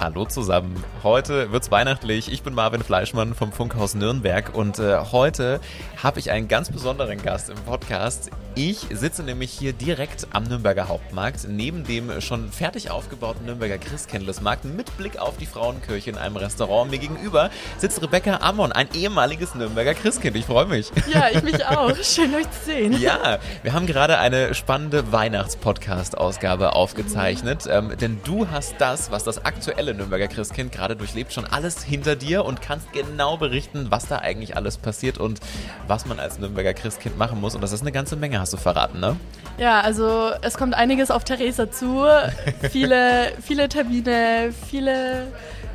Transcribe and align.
Hallo 0.00 0.24
zusammen. 0.24 0.82
Heute 1.02 1.52
wird's 1.52 1.70
weihnachtlich. 1.70 2.32
Ich 2.32 2.42
bin 2.42 2.54
Marvin 2.54 2.82
Fleischmann 2.82 3.34
vom 3.34 3.52
Funkhaus 3.52 3.94
Nürnberg 3.94 4.54
und 4.54 4.78
äh, 4.78 4.98
heute 5.12 5.60
habe 6.02 6.18
ich 6.20 6.30
einen 6.30 6.48
ganz 6.48 6.70
besonderen 6.72 7.20
Gast 7.22 7.50
im 7.50 7.56
Podcast. 7.56 8.30
Ich 8.54 8.86
sitze 8.90 9.22
nämlich 9.22 9.52
hier 9.52 9.74
direkt 9.74 10.26
am 10.32 10.44
Nürnberger 10.44 10.88
Hauptmarkt, 10.88 11.46
neben 11.48 11.84
dem 11.84 12.20
schon 12.22 12.50
fertig 12.50 12.90
aufgebauten 12.90 13.44
Nürnberger 13.44 13.76
Christkindlesmarkt 13.76 14.64
mit 14.64 14.96
Blick 14.96 15.18
auf 15.18 15.36
die 15.36 15.44
Frauenkirche 15.44 16.10
in 16.10 16.16
einem 16.16 16.36
Restaurant. 16.36 16.90
Mir 16.90 16.98
gegenüber 16.98 17.50
sitzt 17.76 18.02
Rebecca 18.02 18.38
Ammon, 18.38 18.72
ein 18.72 18.88
ehemaliges 18.94 19.54
Nürnberger 19.54 19.92
Christkind. 19.92 20.34
Ich 20.34 20.46
freue 20.46 20.66
mich. 20.66 20.90
Ja, 21.12 21.28
ich 21.30 21.42
mich 21.42 21.64
auch. 21.66 21.94
Schön 22.02 22.34
euch 22.34 22.50
zu 22.50 22.64
sehen. 22.64 22.98
Ja, 22.98 23.38
wir 23.62 23.74
haben 23.74 23.86
gerade 23.86 24.18
eine 24.18 24.54
spannende 24.54 25.12
Weihnachtspodcast-Ausgabe 25.12 26.74
aufgezeichnet, 26.74 27.66
ähm, 27.68 27.92
denn 28.00 28.20
du 28.24 28.48
hast 28.50 28.74
das, 28.78 29.10
was 29.10 29.24
das 29.24 29.44
aktuelle 29.44 29.89
Nürnberger 29.94 30.28
Christkind 30.28 30.72
gerade 30.72 30.96
durchlebt, 30.96 31.32
schon 31.32 31.44
alles 31.44 31.82
hinter 31.82 32.16
dir 32.16 32.44
und 32.44 32.62
kannst 32.62 32.92
genau 32.92 33.36
berichten, 33.36 33.86
was 33.90 34.06
da 34.06 34.18
eigentlich 34.18 34.56
alles 34.56 34.78
passiert 34.78 35.18
und 35.18 35.40
was 35.86 36.06
man 36.06 36.20
als 36.20 36.38
Nürnberger 36.38 36.74
Christkind 36.74 37.18
machen 37.18 37.40
muss. 37.40 37.54
Und 37.54 37.60
das 37.60 37.72
ist 37.72 37.82
eine 37.82 37.92
ganze 37.92 38.16
Menge, 38.16 38.40
hast 38.40 38.52
du 38.52 38.56
verraten, 38.56 39.00
ne? 39.00 39.16
Ja, 39.58 39.80
also 39.80 40.30
es 40.42 40.56
kommt 40.56 40.74
einiges 40.74 41.10
auf 41.10 41.24
Theresa 41.24 41.70
zu. 41.70 42.04
viele, 42.70 43.32
viele 43.42 43.68
Termine, 43.68 44.52
viele 44.68 45.28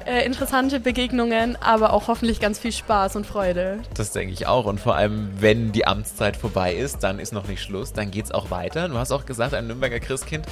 äh, 0.05 0.25
interessante 0.25 0.79
Begegnungen, 0.79 1.57
aber 1.61 1.93
auch 1.93 2.07
hoffentlich 2.07 2.39
ganz 2.39 2.59
viel 2.59 2.71
Spaß 2.71 3.15
und 3.15 3.25
Freude. 3.25 3.79
Das 3.95 4.11
denke 4.11 4.33
ich 4.33 4.47
auch. 4.47 4.65
Und 4.65 4.79
vor 4.79 4.95
allem, 4.95 5.29
wenn 5.39 5.71
die 5.71 5.87
Amtszeit 5.87 6.37
vorbei 6.37 6.75
ist, 6.75 6.99
dann 6.99 7.19
ist 7.19 7.33
noch 7.33 7.47
nicht 7.47 7.61
Schluss, 7.61 7.91
dann 7.91 8.11
geht 8.11 8.25
es 8.25 8.31
auch 8.31 8.51
weiter. 8.51 8.87
Du 8.87 8.97
hast 8.97 9.11
auch 9.11 9.25
gesagt, 9.25 9.53
ein 9.53 9.67
Nürnberger 9.67 9.99
Christkind, 9.99 10.45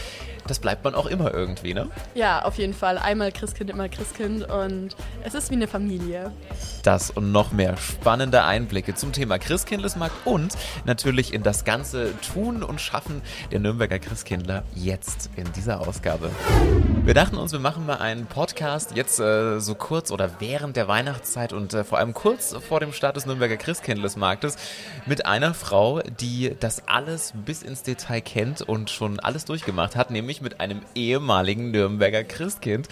das 0.47 0.59
bleibt 0.59 0.83
man 0.83 0.95
auch 0.95 1.05
immer 1.05 1.33
irgendwie, 1.33 1.73
ne? 1.73 1.87
Ja, 2.15 2.43
auf 2.43 2.57
jeden 2.57 2.73
Fall. 2.73 2.97
Einmal 2.97 3.31
Christkind, 3.31 3.69
immer 3.69 3.89
Christkind 3.89 4.49
und 4.49 4.95
es 5.23 5.35
ist 5.35 5.51
wie 5.51 5.55
eine 5.55 5.67
Familie. 5.67 6.31
Das 6.83 7.11
und 7.11 7.31
noch 7.31 7.51
mehr 7.51 7.77
spannende 7.77 8.43
Einblicke 8.43 8.95
zum 8.95 9.13
Thema 9.13 9.39
Christkindlesmarkt 9.39 10.15
und 10.25 10.53
natürlich 10.85 11.33
in 11.33 11.43
das 11.43 11.63
ganze 11.63 12.11
Tun 12.21 12.63
und 12.63 12.81
Schaffen 12.81 13.21
der 13.51 13.59
Nürnberger 13.59 13.99
Christkindler 13.99 14.63
jetzt 14.75 15.29
in 15.35 15.51
dieser 15.53 15.79
Ausgabe. 15.81 16.29
Wir 17.05 17.13
dachten 17.13 17.37
uns, 17.37 17.51
wir 17.51 17.59
machen 17.59 17.85
mal 17.85 17.97
einen 17.97 18.25
Podcast 18.25 18.95
jetzt 18.95 19.19
äh, 19.19 19.42
so 19.59 19.75
kurz 19.75 20.11
oder 20.11 20.39
während 20.39 20.75
der 20.75 20.87
Weihnachtszeit 20.87 21.53
und 21.53 21.73
äh, 21.73 21.83
vor 21.83 21.97
allem 21.97 22.13
kurz 22.13 22.55
vor 22.67 22.79
dem 22.79 22.93
Start 22.93 23.15
des 23.15 23.25
Nürnberger 23.25 23.57
Christkindlesmarktes 23.57 24.57
mit 25.05 25.25
einer 25.25 25.53
Frau, 25.53 26.01
die 26.19 26.55
das 26.59 26.87
alles 26.87 27.33
bis 27.45 27.63
ins 27.63 27.83
Detail 27.83 28.21
kennt 28.21 28.61
und 28.61 28.89
schon 28.89 29.19
alles 29.19 29.45
durchgemacht 29.45 29.95
hat, 29.95 30.11
nämlich 30.11 30.41
mit 30.41 30.59
einem 30.59 30.81
ehemaligen 30.95 31.71
Nürnberger 31.71 32.23
Christkind, 32.23 32.87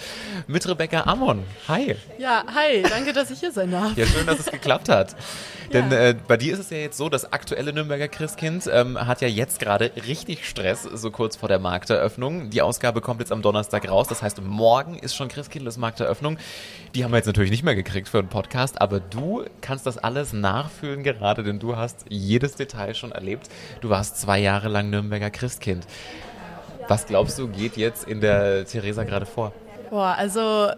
mit 0.47 0.67
Rebecca 0.67 1.01
Ammon. 1.03 1.43
Hi. 1.67 1.95
Ja, 2.17 2.43
hi, 2.53 2.83
danke, 2.83 3.13
dass 3.13 3.31
ich 3.31 3.39
hier 3.39 3.51
sein 3.51 3.71
darf. 3.71 3.95
Ja, 3.97 4.05
schön, 4.05 4.25
dass 4.25 4.39
es 4.39 4.45
geklappt 4.47 4.89
hat. 4.89 5.15
Denn 5.73 5.91
äh, 5.91 6.15
bei 6.27 6.37
dir 6.37 6.53
ist 6.53 6.59
es 6.59 6.69
ja 6.69 6.77
jetzt 6.77 6.97
so, 6.97 7.07
das 7.07 7.31
aktuelle 7.31 7.71
Nürnberger 7.71 8.07
Christkind 8.07 8.69
ähm, 8.71 8.99
hat 9.07 9.21
ja 9.21 9.27
jetzt 9.27 9.59
gerade 9.59 9.91
richtig 10.07 10.47
Stress, 10.47 10.83
so 10.83 11.11
kurz 11.11 11.37
vor 11.37 11.47
der 11.47 11.59
Markteröffnung. 11.59 12.49
Die 12.49 12.61
Ausgabe 12.61 13.01
kommt 13.01 13.21
jetzt 13.21 13.31
am 13.31 13.41
Donnerstag 13.41 13.89
raus. 13.89 14.07
Das 14.07 14.21
heißt, 14.21 14.41
morgen 14.41 14.97
ist 14.97 15.15
schon 15.15 15.29
Christkindlesmarkteröffnung. 15.29 16.37
Die 16.93 17.05
haben 17.05 17.11
wir 17.11 17.17
jetzt 17.17 17.27
natürlich 17.27 17.51
nicht 17.51 17.63
mehr 17.63 17.75
gekriegt 17.75 18.09
für 18.09 18.19
einen 18.19 18.27
Podcast, 18.27 18.81
aber 18.81 18.99
du 18.99 19.45
kannst 19.61 19.85
das 19.85 19.97
alles 19.97 20.33
nachfühlen 20.33 21.03
gerade, 21.03 21.41
denn 21.41 21.57
du 21.57 21.77
hast 21.77 22.05
jedes 22.09 22.55
Detail 22.55 22.95
schon 22.95 23.13
erlebt. 23.13 23.47
Du 23.79 23.89
warst 23.89 24.19
zwei 24.19 24.39
Jahre 24.39 24.67
lang 24.67 24.89
Nürnberger 24.89 25.29
Christkind. 25.29 25.87
Was 26.89 27.05
glaubst 27.05 27.39
du, 27.39 27.47
geht 27.47 27.77
jetzt 27.77 28.05
in 28.05 28.19
der 28.19 28.65
Theresa 28.65 29.05
gerade 29.05 29.25
vor? 29.25 29.53
Boah, 29.89 30.15
also 30.17 30.71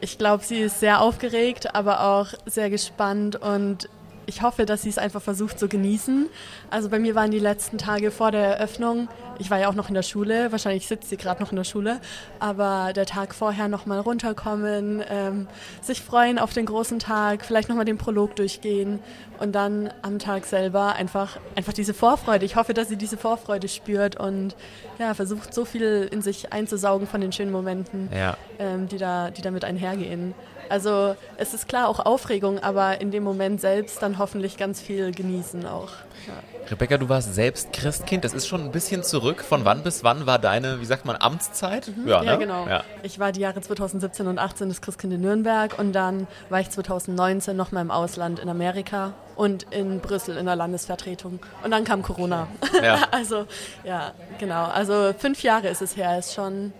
ich 0.00 0.18
glaube, 0.18 0.42
sie 0.42 0.58
ist 0.58 0.80
sehr 0.80 1.00
aufgeregt, 1.00 1.74
aber 1.74 2.02
auch 2.02 2.28
sehr 2.46 2.70
gespannt 2.70 3.36
und 3.36 3.88
ich 4.30 4.42
hoffe, 4.42 4.64
dass 4.64 4.82
sie 4.82 4.88
es 4.88 4.96
einfach 4.96 5.20
versucht 5.20 5.58
zu 5.58 5.66
genießen. 5.68 6.26
Also 6.70 6.88
bei 6.88 7.00
mir 7.00 7.16
waren 7.16 7.32
die 7.32 7.40
letzten 7.40 7.78
Tage 7.78 8.12
vor 8.12 8.30
der 8.30 8.56
Eröffnung, 8.58 9.08
ich 9.40 9.50
war 9.50 9.58
ja 9.58 9.68
auch 9.68 9.74
noch 9.74 9.88
in 9.88 9.94
der 9.94 10.02
Schule, 10.04 10.52
wahrscheinlich 10.52 10.86
sitzt 10.86 11.08
sie 11.10 11.16
gerade 11.16 11.42
noch 11.42 11.50
in 11.50 11.56
der 11.56 11.64
Schule, 11.64 12.00
aber 12.38 12.92
der 12.94 13.06
Tag 13.06 13.34
vorher 13.34 13.66
nochmal 13.68 13.98
runterkommen, 13.98 15.02
ähm, 15.10 15.48
sich 15.82 16.00
freuen 16.00 16.38
auf 16.38 16.52
den 16.52 16.66
großen 16.66 17.00
Tag, 17.00 17.44
vielleicht 17.44 17.68
nochmal 17.68 17.84
den 17.86 17.98
Prolog 17.98 18.36
durchgehen 18.36 19.00
und 19.40 19.52
dann 19.52 19.92
am 20.02 20.18
Tag 20.20 20.44
selber 20.46 20.94
einfach, 20.94 21.38
einfach 21.56 21.72
diese 21.72 21.92
Vorfreude. 21.94 22.44
Ich 22.44 22.54
hoffe, 22.54 22.72
dass 22.72 22.88
sie 22.88 22.96
diese 22.96 23.16
Vorfreude 23.16 23.66
spürt 23.68 24.14
und 24.20 24.54
ja, 24.98 25.14
versucht 25.14 25.52
so 25.52 25.64
viel 25.64 26.08
in 26.12 26.22
sich 26.22 26.52
einzusaugen 26.52 27.06
von 27.08 27.20
den 27.20 27.32
schönen 27.32 27.50
Momenten, 27.50 28.08
Ja. 28.14 28.36
ähm, 28.60 28.86
die, 28.88 28.98
da, 28.98 29.30
die 29.30 29.42
damit 29.42 29.64
einhergehen. 29.64 30.34
Also 30.70 31.16
es 31.36 31.52
ist 31.52 31.68
klar 31.68 31.88
auch 31.88 31.98
Aufregung, 31.98 32.60
aber 32.60 33.00
in 33.00 33.10
dem 33.10 33.24
Moment 33.24 33.60
selbst 33.60 34.00
dann 34.02 34.18
hoffentlich 34.18 34.56
ganz 34.56 34.80
viel 34.80 35.12
genießen 35.12 35.66
auch. 35.66 35.90
Ja. 36.26 36.70
Rebecca, 36.70 36.96
du 36.96 37.08
warst 37.08 37.34
selbst 37.34 37.72
Christkind. 37.72 38.24
Das 38.24 38.32
ist 38.32 38.46
schon 38.46 38.60
ein 38.62 38.70
bisschen 38.70 39.02
zurück. 39.02 39.42
Von 39.42 39.64
wann 39.64 39.82
bis 39.82 40.04
wann 40.04 40.26
war 40.26 40.38
deine, 40.38 40.80
wie 40.80 40.84
sagt 40.84 41.04
man, 41.04 41.16
Amtszeit? 41.18 41.90
Mhm. 41.96 42.06
Ja, 42.06 42.22
ne? 42.22 42.38
genau. 42.38 42.68
Ja. 42.68 42.84
Ich 43.02 43.18
war 43.18 43.32
die 43.32 43.40
Jahre 43.40 43.60
2017 43.60 44.28
und 44.28 44.38
18 44.38 44.68
das 44.68 44.80
Christkind 44.80 45.12
in 45.14 45.20
Nürnberg 45.22 45.76
und 45.78 45.92
dann 45.92 46.28
war 46.48 46.60
ich 46.60 46.70
2019 46.70 47.56
nochmal 47.56 47.82
im 47.82 47.90
Ausland 47.90 48.38
in 48.38 48.48
Amerika 48.48 49.14
und 49.34 49.64
in 49.72 49.98
Brüssel 49.98 50.36
in 50.36 50.46
der 50.46 50.54
Landesvertretung. 50.54 51.40
Und 51.64 51.72
dann 51.72 51.82
kam 51.82 52.02
Corona. 52.02 52.46
Ja. 52.80 52.98
also, 53.10 53.46
ja, 53.82 54.12
genau. 54.38 54.66
Also 54.66 55.12
fünf 55.18 55.42
Jahre 55.42 55.68
ist 55.68 55.82
es 55.82 55.96
her. 55.96 56.18
Ist 56.18 56.34
schon, 56.34 56.72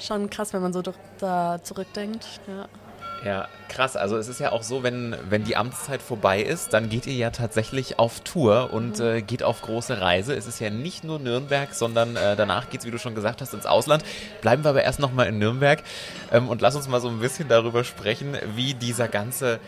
schon 0.00 0.30
krass, 0.30 0.54
wenn 0.54 0.62
man 0.62 0.72
so 0.72 0.82
da 1.18 1.58
zurückdenkt. 1.62 2.26
Ja. 2.46 2.66
Ja, 3.26 3.48
krass. 3.68 3.96
Also 3.96 4.16
es 4.16 4.28
ist 4.28 4.38
ja 4.38 4.52
auch 4.52 4.62
so, 4.62 4.84
wenn, 4.84 5.16
wenn 5.28 5.42
die 5.42 5.56
Amtszeit 5.56 6.00
vorbei 6.00 6.40
ist, 6.40 6.72
dann 6.72 6.88
geht 6.88 7.08
ihr 7.08 7.14
ja 7.14 7.30
tatsächlich 7.30 7.98
auf 7.98 8.20
Tour 8.20 8.72
und 8.72 9.00
äh, 9.00 9.20
geht 9.20 9.42
auf 9.42 9.62
große 9.62 10.00
Reise. 10.00 10.32
Es 10.36 10.46
ist 10.46 10.60
ja 10.60 10.70
nicht 10.70 11.02
nur 11.02 11.18
Nürnberg, 11.18 11.74
sondern 11.74 12.14
äh, 12.14 12.36
danach 12.36 12.70
geht 12.70 12.82
es, 12.82 12.86
wie 12.86 12.92
du 12.92 13.00
schon 13.00 13.16
gesagt 13.16 13.40
hast, 13.40 13.52
ins 13.52 13.66
Ausland. 13.66 14.04
Bleiben 14.42 14.62
wir 14.62 14.70
aber 14.70 14.84
erst 14.84 15.00
nochmal 15.00 15.26
in 15.26 15.40
Nürnberg 15.40 15.82
ähm, 16.30 16.48
und 16.48 16.60
lass 16.60 16.76
uns 16.76 16.86
mal 16.86 17.00
so 17.00 17.08
ein 17.08 17.18
bisschen 17.18 17.48
darüber 17.48 17.82
sprechen, 17.82 18.36
wie 18.54 18.74
dieser 18.74 19.08
ganze 19.08 19.58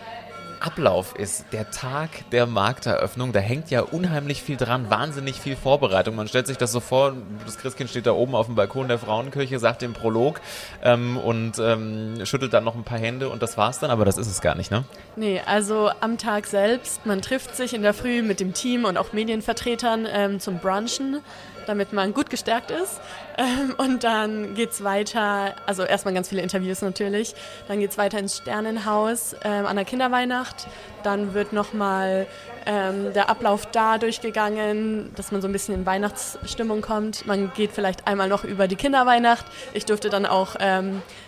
Ablauf 0.60 1.14
ist, 1.16 1.46
der 1.52 1.70
Tag 1.70 2.10
der 2.30 2.46
Markteröffnung, 2.46 3.32
da 3.32 3.40
hängt 3.40 3.70
ja 3.70 3.82
unheimlich 3.82 4.42
viel 4.42 4.56
dran, 4.56 4.90
wahnsinnig 4.90 5.40
viel 5.40 5.56
Vorbereitung. 5.56 6.16
Man 6.16 6.28
stellt 6.28 6.46
sich 6.46 6.56
das 6.56 6.72
so 6.72 6.80
vor, 6.80 7.14
das 7.44 7.58
Christkind 7.58 7.90
steht 7.90 8.06
da 8.06 8.12
oben 8.12 8.34
auf 8.34 8.46
dem 8.46 8.54
Balkon 8.54 8.88
der 8.88 8.98
Frauenkirche, 8.98 9.58
sagt 9.58 9.82
den 9.82 9.92
Prolog 9.92 10.40
ähm, 10.82 11.16
und 11.16 11.58
ähm, 11.58 12.24
schüttelt 12.24 12.52
dann 12.52 12.64
noch 12.64 12.74
ein 12.74 12.84
paar 12.84 12.98
Hände 12.98 13.28
und 13.28 13.42
das 13.42 13.56
war's 13.56 13.78
dann, 13.78 13.90
aber 13.90 14.04
das 14.04 14.18
ist 14.18 14.28
es 14.28 14.40
gar 14.40 14.54
nicht, 14.54 14.70
ne? 14.70 14.84
Nee, 15.16 15.40
also 15.46 15.90
am 16.00 16.18
Tag 16.18 16.46
selbst, 16.46 17.06
man 17.06 17.22
trifft 17.22 17.56
sich 17.56 17.74
in 17.74 17.82
der 17.82 17.94
Früh 17.94 18.22
mit 18.22 18.40
dem 18.40 18.54
Team 18.54 18.84
und 18.84 18.96
auch 18.96 19.12
Medienvertretern 19.12 20.06
ähm, 20.10 20.40
zum 20.40 20.58
Brunchen, 20.58 21.20
damit 21.68 21.92
man 21.92 22.14
gut 22.14 22.30
gestärkt 22.30 22.70
ist. 22.70 23.00
Ähm, 23.36 23.74
und 23.76 24.04
dann 24.04 24.54
geht's 24.54 24.82
weiter, 24.82 25.54
also 25.66 25.84
erstmal 25.84 26.14
ganz 26.14 26.28
viele 26.28 26.42
Interviews 26.42 26.82
natürlich, 26.82 27.34
dann 27.68 27.78
geht's 27.78 27.98
weiter 27.98 28.18
ins 28.18 28.38
Sternenhaus 28.38 29.36
ähm, 29.44 29.66
an 29.66 29.76
der 29.76 29.84
Kinderweihnacht. 29.84 30.66
Dann 31.02 31.34
wird 31.34 31.52
nochmal 31.52 32.26
ähm, 32.66 33.12
der 33.14 33.30
Ablauf 33.30 33.66
da 33.66 33.98
durchgegangen, 33.98 35.10
dass 35.14 35.30
man 35.30 35.40
so 35.40 35.48
ein 35.48 35.52
bisschen 35.52 35.74
in 35.74 35.86
Weihnachtsstimmung 35.86 36.80
kommt. 36.80 37.26
Man 37.26 37.52
geht 37.54 37.70
vielleicht 37.72 38.08
einmal 38.08 38.28
noch 38.28 38.44
über 38.44 38.66
die 38.66 38.76
Kinderweihnacht. 38.76 39.46
Ich 39.74 39.84
durfte 39.84 40.10
dann 40.10 40.26
auch, 40.26 40.56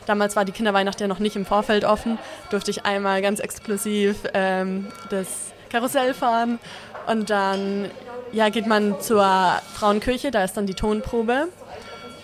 damals 0.06 0.36
war 0.36 0.44
die 0.44 0.52
Kinderweihnacht 0.52 1.00
ja 1.00 1.06
noch 1.06 1.18
nicht 1.18 1.36
im 1.36 1.46
Vorfeld 1.46 1.84
offen, 1.84 2.18
durfte 2.50 2.70
ich 2.70 2.84
einmal 2.84 3.22
ganz 3.22 3.40
exklusiv 3.40 4.22
das 4.32 5.52
Karussell 5.70 6.14
fahren 6.14 6.58
und 7.06 7.30
dann 7.30 7.90
ja, 8.32 8.48
geht 8.48 8.66
man 8.66 9.00
zur 9.00 9.24
Frauenkirche, 9.74 10.30
da 10.30 10.44
ist 10.44 10.56
dann 10.56 10.66
die 10.66 10.74
Tonprobe 10.74 11.48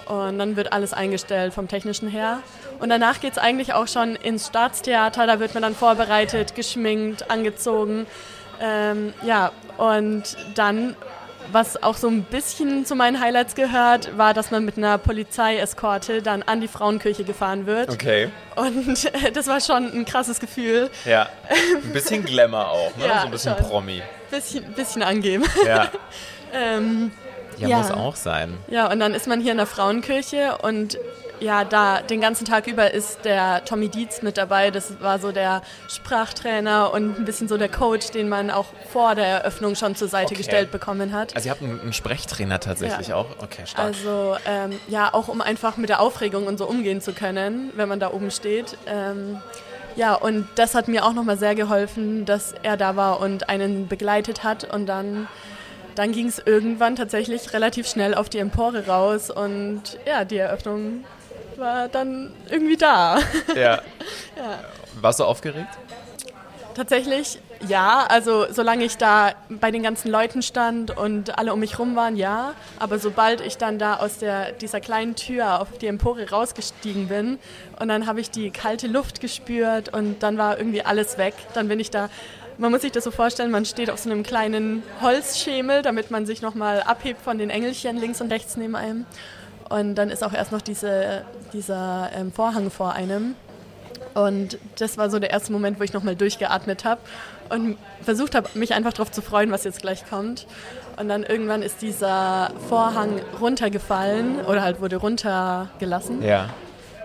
und 0.06 0.38
dann 0.38 0.56
wird 0.56 0.72
alles 0.72 0.92
eingestellt 0.92 1.52
vom 1.52 1.68
technischen 1.68 2.08
her. 2.08 2.40
Und 2.78 2.90
danach 2.90 3.20
geht 3.20 3.32
es 3.32 3.38
eigentlich 3.38 3.72
auch 3.72 3.88
schon 3.88 4.16
ins 4.16 4.48
Staatstheater, 4.48 5.26
da 5.26 5.40
wird 5.40 5.54
man 5.54 5.62
dann 5.62 5.74
vorbereitet, 5.74 6.54
geschminkt, 6.54 7.30
angezogen. 7.30 8.06
Ähm, 8.60 9.14
ja, 9.22 9.52
und 9.78 10.36
dann, 10.54 10.94
was 11.52 11.82
auch 11.82 11.96
so 11.96 12.08
ein 12.08 12.22
bisschen 12.22 12.84
zu 12.84 12.94
meinen 12.94 13.20
Highlights 13.20 13.54
gehört, 13.54 14.16
war, 14.16 14.34
dass 14.34 14.50
man 14.50 14.64
mit 14.64 14.76
einer 14.76 14.98
Polizeieskorte 14.98 16.22
dann 16.22 16.42
an 16.42 16.60
die 16.60 16.68
Frauenkirche 16.68 17.24
gefahren 17.24 17.66
wird. 17.66 17.90
Okay. 17.90 18.30
Und 18.56 19.04
äh, 19.06 19.32
das 19.32 19.46
war 19.46 19.60
schon 19.60 19.92
ein 19.92 20.04
krasses 20.04 20.38
Gefühl. 20.38 20.90
Ja. 21.04 21.28
Ein 21.82 21.92
bisschen 21.92 22.24
Glamour 22.24 22.68
auch, 22.68 22.96
ne? 22.96 23.06
Ja, 23.06 23.20
so 23.20 23.26
ein 23.26 23.30
bisschen 23.30 23.56
schon. 23.56 23.66
Promi. 23.66 24.02
Bisschen, 24.30 24.64
bisschen 24.74 25.02
angeben. 25.02 25.44
Ja. 25.64 25.90
Ähm, 26.54 27.10
Ja, 27.58 27.68
Ja. 27.68 27.76
muss 27.78 27.90
auch 27.90 28.16
sein. 28.16 28.56
Ja, 28.68 28.90
und 28.90 29.00
dann 29.00 29.12
ist 29.14 29.26
man 29.26 29.40
hier 29.40 29.50
in 29.52 29.58
der 29.58 29.66
Frauenkirche 29.66 30.58
und 30.62 30.96
ja, 31.40 31.64
da 31.64 32.00
den 32.00 32.20
ganzen 32.22 32.46
Tag 32.46 32.66
über 32.66 32.94
ist 32.94 33.24
der 33.26 33.62
Tommy 33.66 33.88
Dietz 33.90 34.22
mit 34.22 34.38
dabei. 34.38 34.70
Das 34.70 35.00
war 35.02 35.18
so 35.18 35.32
der 35.32 35.60
Sprachtrainer 35.88 36.92
und 36.94 37.18
ein 37.18 37.24
bisschen 37.26 37.46
so 37.48 37.58
der 37.58 37.68
Coach, 37.68 38.10
den 38.12 38.28
man 38.30 38.50
auch 38.50 38.66
vor 38.90 39.14
der 39.14 39.26
Eröffnung 39.26 39.74
schon 39.74 39.96
zur 39.96 40.08
Seite 40.08 40.26
Okay. 40.28 40.36
gestellt 40.36 40.70
bekommen 40.70 41.12
hat. 41.12 41.34
Also 41.36 41.46
ihr 41.48 41.50
habt 41.50 41.62
einen, 41.62 41.78
einen 41.80 41.92
Sprechtrainer 41.92 42.58
tatsächlich 42.60 43.08
Ja. 43.08 43.16
auch? 43.16 43.26
Okay, 43.42 43.66
stark. 43.66 43.86
Also 43.88 44.36
ähm, 44.46 44.78
ja, 44.88 45.12
auch 45.12 45.28
um 45.28 45.40
einfach 45.42 45.76
mit 45.76 45.90
der 45.90 46.00
Aufregung 46.00 46.46
und 46.46 46.56
so 46.58 46.66
umgehen 46.66 47.00
zu 47.02 47.12
können, 47.12 47.70
wenn 47.74 47.88
man 47.88 48.00
da 48.00 48.12
oben 48.12 48.30
steht. 48.30 48.78
Ähm, 48.86 49.42
ja, 49.96 50.14
und 50.14 50.46
das 50.54 50.74
hat 50.74 50.88
mir 50.88 51.04
auch 51.04 51.12
nochmal 51.12 51.38
sehr 51.38 51.54
geholfen, 51.54 52.24
dass 52.24 52.54
er 52.62 52.76
da 52.76 52.96
war 52.96 53.20
und 53.20 53.48
einen 53.48 53.88
begleitet 53.88 54.44
hat. 54.44 54.72
Und 54.72 54.86
dann, 54.86 55.26
dann 55.94 56.12
ging 56.12 56.28
es 56.28 56.38
irgendwann 56.38 56.96
tatsächlich 56.96 57.52
relativ 57.52 57.88
schnell 57.88 58.14
auf 58.14 58.28
die 58.28 58.38
Empore 58.38 58.86
raus. 58.86 59.30
Und 59.30 59.98
ja, 60.06 60.24
die 60.24 60.36
Eröffnung 60.36 61.04
war 61.56 61.88
dann 61.88 62.32
irgendwie 62.50 62.76
da. 62.76 63.18
ja. 63.54 63.80
Warst 65.00 65.20
du 65.20 65.24
aufgeregt? 65.24 65.68
Tatsächlich 66.74 67.38
ja, 67.66 68.06
also 68.08 68.46
solange 68.50 68.84
ich 68.84 68.96
da 68.96 69.32
bei 69.48 69.70
den 69.70 69.82
ganzen 69.82 70.10
Leuten 70.10 70.42
stand 70.42 70.96
und 70.96 71.38
alle 71.38 71.52
um 71.52 71.60
mich 71.60 71.78
rum 71.78 71.96
waren, 71.96 72.16
ja. 72.16 72.52
Aber 72.78 72.98
sobald 72.98 73.40
ich 73.40 73.56
dann 73.56 73.78
da 73.78 73.96
aus 73.96 74.18
der, 74.18 74.52
dieser 74.52 74.80
kleinen 74.80 75.16
Tür 75.16 75.60
auf 75.60 75.78
die 75.78 75.86
Empore 75.86 76.30
rausgestiegen 76.30 77.08
bin 77.08 77.38
und 77.80 77.88
dann 77.88 78.06
habe 78.06 78.20
ich 78.20 78.30
die 78.30 78.50
kalte 78.50 78.86
Luft 78.86 79.20
gespürt 79.20 79.92
und 79.92 80.22
dann 80.22 80.38
war 80.38 80.58
irgendwie 80.58 80.82
alles 80.82 81.18
weg. 81.18 81.34
Dann 81.54 81.68
bin 81.68 81.80
ich 81.80 81.90
da, 81.90 82.08
man 82.58 82.70
muss 82.70 82.82
sich 82.82 82.92
das 82.92 83.04
so 83.04 83.10
vorstellen, 83.10 83.50
man 83.50 83.64
steht 83.64 83.90
auf 83.90 83.98
so 83.98 84.10
einem 84.10 84.22
kleinen 84.22 84.82
Holzschemel, 85.00 85.82
damit 85.82 86.10
man 86.10 86.26
sich 86.26 86.42
nochmal 86.42 86.82
abhebt 86.82 87.22
von 87.22 87.38
den 87.38 87.50
Engelchen 87.50 87.96
links 87.96 88.20
und 88.20 88.30
rechts 88.32 88.56
neben 88.56 88.76
einem. 88.76 89.06
Und 89.68 89.96
dann 89.96 90.10
ist 90.10 90.22
auch 90.22 90.32
erst 90.32 90.52
noch 90.52 90.62
diese, 90.62 91.24
dieser 91.52 92.10
ähm, 92.14 92.32
Vorhang 92.32 92.70
vor 92.70 92.92
einem. 92.92 93.34
Und 94.16 94.56
das 94.78 94.96
war 94.96 95.10
so 95.10 95.18
der 95.18 95.30
erste 95.30 95.52
Moment, 95.52 95.78
wo 95.78 95.84
ich 95.84 95.92
nochmal 95.92 96.16
durchgeatmet 96.16 96.86
habe 96.86 97.02
und 97.50 97.76
versucht 98.02 98.34
habe, 98.34 98.48
mich 98.54 98.72
einfach 98.72 98.94
darauf 98.94 99.12
zu 99.12 99.20
freuen, 99.20 99.50
was 99.50 99.64
jetzt 99.64 99.82
gleich 99.82 100.08
kommt. 100.08 100.46
Und 100.96 101.10
dann 101.10 101.22
irgendwann 101.22 101.60
ist 101.60 101.82
dieser 101.82 102.50
Vorhang 102.70 103.20
runtergefallen 103.38 104.40
oder 104.46 104.62
halt 104.62 104.80
wurde 104.80 104.96
runtergelassen. 104.96 106.22
Ja. 106.22 106.48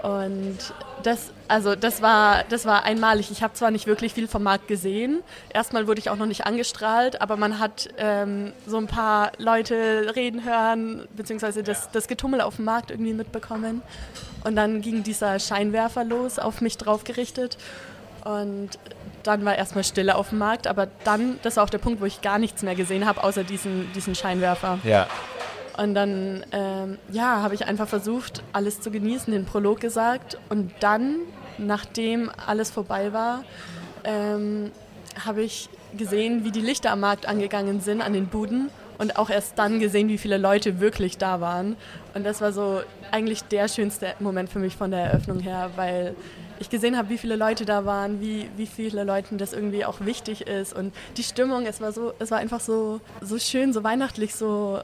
Und 0.03 0.57
das, 1.03 1.31
also 1.51 1.75
das 1.75 2.01
war, 2.01 2.45
das 2.47 2.65
war 2.65 2.85
einmalig. 2.85 3.29
Ich 3.29 3.43
habe 3.43 3.53
zwar 3.53 3.71
nicht 3.71 3.85
wirklich 3.85 4.13
viel 4.13 4.29
vom 4.29 4.43
Markt 4.43 4.69
gesehen. 4.69 5.21
Erstmal 5.53 5.85
wurde 5.85 5.99
ich 5.99 6.09
auch 6.09 6.15
noch 6.15 6.25
nicht 6.25 6.45
angestrahlt, 6.45 7.21
aber 7.21 7.35
man 7.35 7.59
hat 7.59 7.89
ähm, 7.97 8.53
so 8.65 8.77
ein 8.77 8.87
paar 8.87 9.33
Leute 9.37 10.13
reden 10.15 10.45
hören, 10.45 11.09
beziehungsweise 11.13 11.61
das, 11.61 11.91
das 11.91 12.07
Getummel 12.07 12.39
auf 12.39 12.55
dem 12.55 12.63
Markt 12.63 12.89
irgendwie 12.89 13.11
mitbekommen. 13.13 13.81
Und 14.45 14.55
dann 14.55 14.81
ging 14.81 15.03
dieser 15.03 15.39
Scheinwerfer 15.39 16.05
los, 16.05 16.39
auf 16.39 16.61
mich 16.61 16.77
drauf 16.77 17.03
gerichtet. 17.03 17.57
Und 18.23 18.69
dann 19.23 19.43
war 19.43 19.57
erstmal 19.57 19.83
Stille 19.83 20.15
auf 20.15 20.29
dem 20.29 20.37
Markt, 20.37 20.67
aber 20.67 20.87
dann, 21.03 21.37
das 21.43 21.57
war 21.57 21.65
auch 21.65 21.69
der 21.69 21.79
Punkt, 21.79 21.99
wo 21.99 22.05
ich 22.05 22.21
gar 22.21 22.39
nichts 22.39 22.63
mehr 22.63 22.75
gesehen 22.75 23.05
habe, 23.05 23.25
außer 23.25 23.43
diesen, 23.43 23.91
diesen 23.91 24.15
Scheinwerfer. 24.15 24.79
Ja. 24.85 25.07
Und 25.77 25.95
dann, 25.95 26.45
ähm, 26.51 26.97
ja, 27.11 27.41
habe 27.41 27.55
ich 27.55 27.65
einfach 27.65 27.87
versucht, 27.87 28.43
alles 28.53 28.81
zu 28.81 28.91
genießen, 28.91 29.33
den 29.33 29.45
Prolog 29.45 29.79
gesagt. 29.79 30.37
Und 30.49 30.71
dann, 30.79 31.17
nachdem 31.57 32.31
alles 32.45 32.71
vorbei 32.71 33.13
war, 33.13 33.43
ähm, 34.03 34.71
habe 35.25 35.41
ich 35.43 35.69
gesehen, 35.97 36.43
wie 36.45 36.51
die 36.51 36.61
Lichter 36.61 36.91
am 36.91 37.01
Markt 37.01 37.27
angegangen 37.27 37.81
sind, 37.81 38.01
an 38.01 38.13
den 38.13 38.27
Buden. 38.27 38.69
Und 38.97 39.17
auch 39.17 39.31
erst 39.31 39.57
dann 39.57 39.79
gesehen, 39.79 40.09
wie 40.09 40.19
viele 40.19 40.37
Leute 40.37 40.79
wirklich 40.79 41.17
da 41.17 41.41
waren. 41.41 41.75
Und 42.13 42.23
das 42.23 42.39
war 42.39 42.51
so 42.51 42.81
eigentlich 43.09 43.41
der 43.45 43.67
schönste 43.67 44.13
Moment 44.19 44.51
für 44.51 44.59
mich 44.59 44.75
von 44.75 44.91
der 44.91 44.99
Eröffnung 44.99 45.39
her, 45.39 45.71
weil 45.75 46.15
ich 46.59 46.69
gesehen 46.69 46.95
habe, 46.95 47.09
wie 47.09 47.17
viele 47.17 47.35
Leute 47.35 47.65
da 47.65 47.85
waren, 47.85 48.21
wie, 48.21 48.47
wie 48.57 48.67
viele 48.67 49.03
Leuten 49.03 49.39
das 49.39 49.53
irgendwie 49.53 49.85
auch 49.85 50.01
wichtig 50.01 50.41
ist. 50.41 50.73
Und 50.75 50.93
die 51.17 51.23
Stimmung, 51.23 51.65
es 51.65 51.81
war 51.81 51.91
so, 51.91 52.13
es 52.19 52.29
war 52.29 52.37
einfach 52.37 52.59
so, 52.59 53.01
so 53.21 53.39
schön, 53.39 53.73
so 53.73 53.83
weihnachtlich, 53.83 54.35
so 54.35 54.81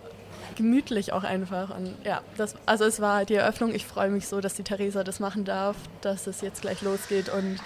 gemütlich 0.58 1.14
auch 1.14 1.24
einfach. 1.24 1.70
Und 1.76 1.96
ja, 2.04 2.22
das, 2.36 2.56
also 2.66 2.84
es 2.86 3.00
war 3.00 3.24
die 3.26 3.36
Eröffnung. 3.36 3.74
Ich 3.74 3.86
freue 3.86 4.10
mich 4.10 4.28
so, 4.28 4.42
dass 4.42 4.56
die 4.56 4.64
Theresa 4.64 5.04
das 5.04 5.20
machen 5.20 5.46
darf, 5.46 5.76
dass 6.02 6.28
es 6.28 6.42
jetzt 6.42 6.62
gleich 6.62 6.82
losgeht. 6.82 7.30
Und 7.30 7.58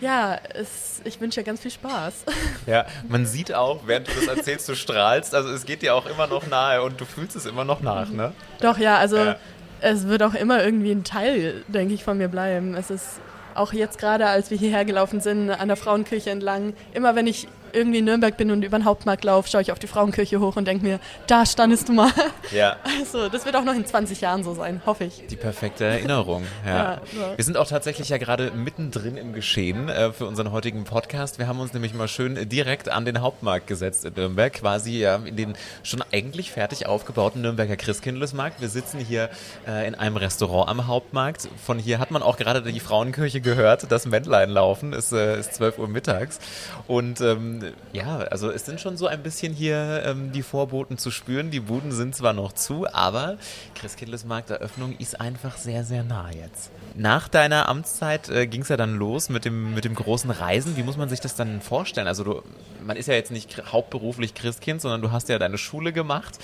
ja, 0.00 0.36
es, 0.54 1.00
ich 1.04 1.20
wünsche 1.20 1.40
ihr 1.40 1.44
ganz 1.44 1.60
viel 1.60 1.70
Spaß. 1.70 2.24
Ja, 2.66 2.86
man 3.08 3.26
sieht 3.26 3.52
auch, 3.54 3.86
während 3.86 4.08
du 4.08 4.12
das 4.14 4.26
erzählst, 4.36 4.68
du 4.68 4.74
strahlst. 4.76 5.34
Also 5.34 5.50
es 5.50 5.64
geht 5.66 5.82
dir 5.82 5.94
auch 5.94 6.06
immer 6.06 6.26
noch 6.26 6.46
nahe 6.46 6.82
und 6.82 7.00
du 7.00 7.04
fühlst 7.04 7.34
es 7.36 7.44
immer 7.46 7.64
noch 7.64 7.80
nach, 7.80 8.08
ne? 8.08 8.32
Doch, 8.60 8.78
ja, 8.78 8.96
also 8.98 9.16
Ja. 9.16 9.36
es 9.80 10.06
wird 10.06 10.22
auch 10.22 10.34
immer 10.34 10.64
irgendwie 10.64 10.92
ein 10.92 11.02
Teil, 11.04 11.64
denke 11.68 11.94
ich, 11.94 12.04
von 12.04 12.18
mir 12.18 12.28
bleiben. 12.28 12.74
Es 12.74 12.90
ist 12.90 13.20
auch 13.54 13.72
jetzt 13.72 13.98
gerade, 13.98 14.26
als 14.28 14.50
wir 14.50 14.56
hierher 14.58 14.84
gelaufen 14.84 15.20
sind, 15.20 15.50
an 15.50 15.68
der 15.68 15.76
Frauenkirche 15.76 16.30
entlang, 16.30 16.72
immer 16.94 17.14
wenn 17.16 17.26
ich 17.26 17.48
irgendwie 17.72 17.98
in 17.98 18.04
Nürnberg 18.04 18.36
bin 18.36 18.50
und 18.50 18.62
über 18.64 18.78
den 18.78 18.84
Hauptmarkt 18.84 19.24
laufe, 19.24 19.48
schaue 19.48 19.62
ich 19.62 19.72
auf 19.72 19.78
die 19.78 19.86
Frauenkirche 19.86 20.40
hoch 20.40 20.56
und 20.56 20.66
denke 20.66 20.84
mir, 20.84 21.00
da 21.26 21.46
standest 21.46 21.88
du 21.88 21.92
mal. 21.92 22.10
Ja. 22.50 22.76
Also, 23.02 23.28
das 23.28 23.44
wird 23.44 23.56
auch 23.56 23.64
noch 23.64 23.74
in 23.74 23.84
20 23.84 24.20
Jahren 24.20 24.44
so 24.44 24.54
sein, 24.54 24.80
hoffe 24.86 25.04
ich. 25.04 25.26
Die 25.28 25.36
perfekte 25.36 25.84
Erinnerung. 25.84 26.44
Ja. 26.64 26.72
Ja, 26.72 27.00
ja. 27.18 27.36
Wir 27.36 27.44
sind 27.44 27.56
auch 27.56 27.66
tatsächlich 27.66 28.08
ja 28.08 28.18
gerade 28.18 28.52
mittendrin 28.52 29.16
im 29.16 29.32
Geschehen 29.32 29.88
äh, 29.88 30.12
für 30.12 30.26
unseren 30.26 30.52
heutigen 30.52 30.84
Podcast. 30.84 31.38
Wir 31.38 31.48
haben 31.48 31.58
uns 31.58 31.72
nämlich 31.72 31.92
mal 31.94 32.06
schön 32.06 32.48
direkt 32.48 32.88
an 32.88 33.04
den 33.04 33.20
Hauptmarkt 33.20 33.66
gesetzt 33.66 34.04
in 34.04 34.14
Nürnberg, 34.14 34.52
quasi 34.52 34.98
ja, 35.00 35.16
in 35.16 35.36
den 35.36 35.54
schon 35.82 36.04
eigentlich 36.12 36.52
fertig 36.52 36.86
aufgebauten 36.86 37.42
Nürnberger 37.42 37.76
Christkindlesmarkt. 37.76 38.60
Wir 38.60 38.68
sitzen 38.68 39.00
hier 39.00 39.30
äh, 39.66 39.88
in 39.88 39.94
einem 39.94 40.16
Restaurant 40.16 40.68
am 40.68 40.86
Hauptmarkt. 40.86 41.48
Von 41.64 41.78
hier 41.78 41.98
hat 41.98 42.10
man 42.10 42.22
auch 42.22 42.36
gerade 42.36 42.62
die 42.62 42.80
Frauenkirche 42.80 43.40
gehört, 43.40 43.90
das 43.90 44.06
Männlein 44.06 44.50
laufen. 44.50 44.92
Es 44.92 45.12
äh, 45.12 45.40
ist 45.40 45.54
12 45.54 45.78
Uhr 45.78 45.88
mittags. 45.88 46.38
Und 46.86 47.20
ähm, 47.20 47.61
ja, 47.92 48.18
also 48.18 48.50
es 48.50 48.64
sind 48.64 48.80
schon 48.80 48.96
so 48.96 49.06
ein 49.06 49.22
bisschen 49.22 49.52
hier 49.52 50.02
ähm, 50.04 50.32
die 50.32 50.42
Vorboten 50.42 50.98
zu 50.98 51.10
spüren. 51.10 51.50
Die 51.50 51.60
Buden 51.60 51.92
sind 51.92 52.14
zwar 52.14 52.32
noch 52.32 52.52
zu, 52.52 52.86
aber 52.92 53.36
Christkindlesmarkt-Eröffnung 53.74 54.96
ist 54.98 55.20
einfach 55.20 55.56
sehr, 55.56 55.84
sehr 55.84 56.02
nah 56.02 56.30
jetzt. 56.30 56.70
Nach 56.94 57.28
deiner 57.28 57.68
Amtszeit 57.68 58.28
äh, 58.28 58.46
ging 58.46 58.62
es 58.62 58.68
ja 58.68 58.76
dann 58.76 58.96
los 58.96 59.28
mit 59.28 59.44
dem, 59.44 59.74
mit 59.74 59.84
dem 59.84 59.94
großen 59.94 60.30
Reisen. 60.30 60.76
Wie 60.76 60.82
muss 60.82 60.96
man 60.96 61.08
sich 61.08 61.20
das 61.20 61.34
dann 61.34 61.60
vorstellen? 61.60 62.06
Also 62.06 62.24
du, 62.24 62.42
man 62.84 62.96
ist 62.96 63.06
ja 63.06 63.14
jetzt 63.14 63.30
nicht 63.30 63.72
hauptberuflich 63.72 64.34
Christkind, 64.34 64.80
sondern 64.80 65.02
du 65.02 65.12
hast 65.12 65.28
ja 65.28 65.38
deine 65.38 65.58
Schule 65.58 65.92
gemacht. 65.92 66.38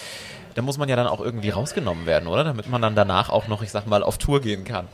Da 0.55 0.63
muss 0.63 0.79
man 0.79 0.89
ja 0.89 0.97
dann 0.97 1.07
auch 1.07 1.21
irgendwie 1.21 1.51
rausgenommen 1.51 2.07
werden, 2.07 2.29
oder? 2.29 2.45
Damit 2.45 2.69
man 2.69 2.83
dann 2.83 2.95
danach 2.95 3.29
auch 3.29 3.49
noch, 3.49 3.63
ich 3.63 3.71
sag 3.71 3.87
mal, 3.87 4.03
auf 4.03 4.19
Tour 4.19 4.41
gehen 4.41 4.65
kann. 4.65 4.89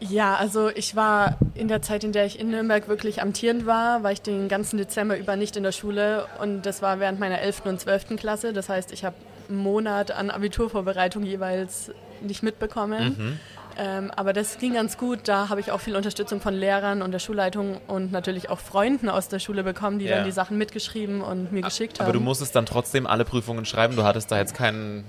Ja, 0.00 0.36
also 0.36 0.70
ich 0.70 0.96
war 0.96 1.36
in 1.54 1.68
der 1.68 1.82
Zeit, 1.82 2.04
in 2.04 2.12
der 2.12 2.24
ich 2.24 2.40
in 2.40 2.50
Nürnberg 2.50 2.88
wirklich 2.88 3.20
amtierend 3.20 3.66
war, 3.66 4.02
war 4.02 4.12
ich 4.12 4.22
den 4.22 4.48
ganzen 4.48 4.78
Dezember 4.78 5.18
über 5.18 5.36
nicht 5.36 5.56
in 5.56 5.62
der 5.62 5.72
Schule 5.72 6.26
und 6.40 6.64
das 6.64 6.80
war 6.80 7.00
während 7.00 7.20
meiner 7.20 7.38
11. 7.40 7.66
und 7.66 7.80
12. 7.80 8.16
Klasse. 8.16 8.54
Das 8.54 8.70
heißt, 8.70 8.92
ich 8.92 9.04
habe 9.04 9.16
einen 9.48 9.58
Monat 9.58 10.10
an 10.10 10.30
Abiturvorbereitung 10.30 11.22
jeweils 11.22 11.92
nicht 12.22 12.42
mitbekommen. 12.42 13.38
Ähm, 13.82 14.10
aber 14.14 14.34
das 14.34 14.58
ging 14.58 14.74
ganz 14.74 14.98
gut. 14.98 15.20
Da 15.24 15.48
habe 15.48 15.60
ich 15.60 15.72
auch 15.72 15.80
viel 15.80 15.96
Unterstützung 15.96 16.40
von 16.42 16.52
Lehrern 16.52 17.00
und 17.00 17.12
der 17.12 17.18
Schulleitung 17.18 17.80
und 17.86 18.12
natürlich 18.12 18.50
auch 18.50 18.58
Freunden 18.58 19.08
aus 19.08 19.28
der 19.28 19.38
Schule 19.38 19.62
bekommen, 19.62 19.98
die 19.98 20.04
Ja. 20.04 20.16
dann 20.16 20.24
die 20.24 20.32
Sachen 20.32 20.58
mitgeschrieben 20.58 21.22
und 21.22 21.50
mir 21.50 21.62
geschickt 21.62 21.98
haben. 21.98 22.04
Aber 22.04 22.12
du 22.12 22.20
musstest 22.20 22.54
dann 22.54 22.66
trotzdem 22.66 23.06
alle 23.06 23.24
Prüfungen 23.24 23.64
schreiben. 23.64 23.96
Du 23.96 24.04
hattest 24.04 24.30
da 24.30 24.36
jetzt 24.36 24.54
keinen, 24.54 25.04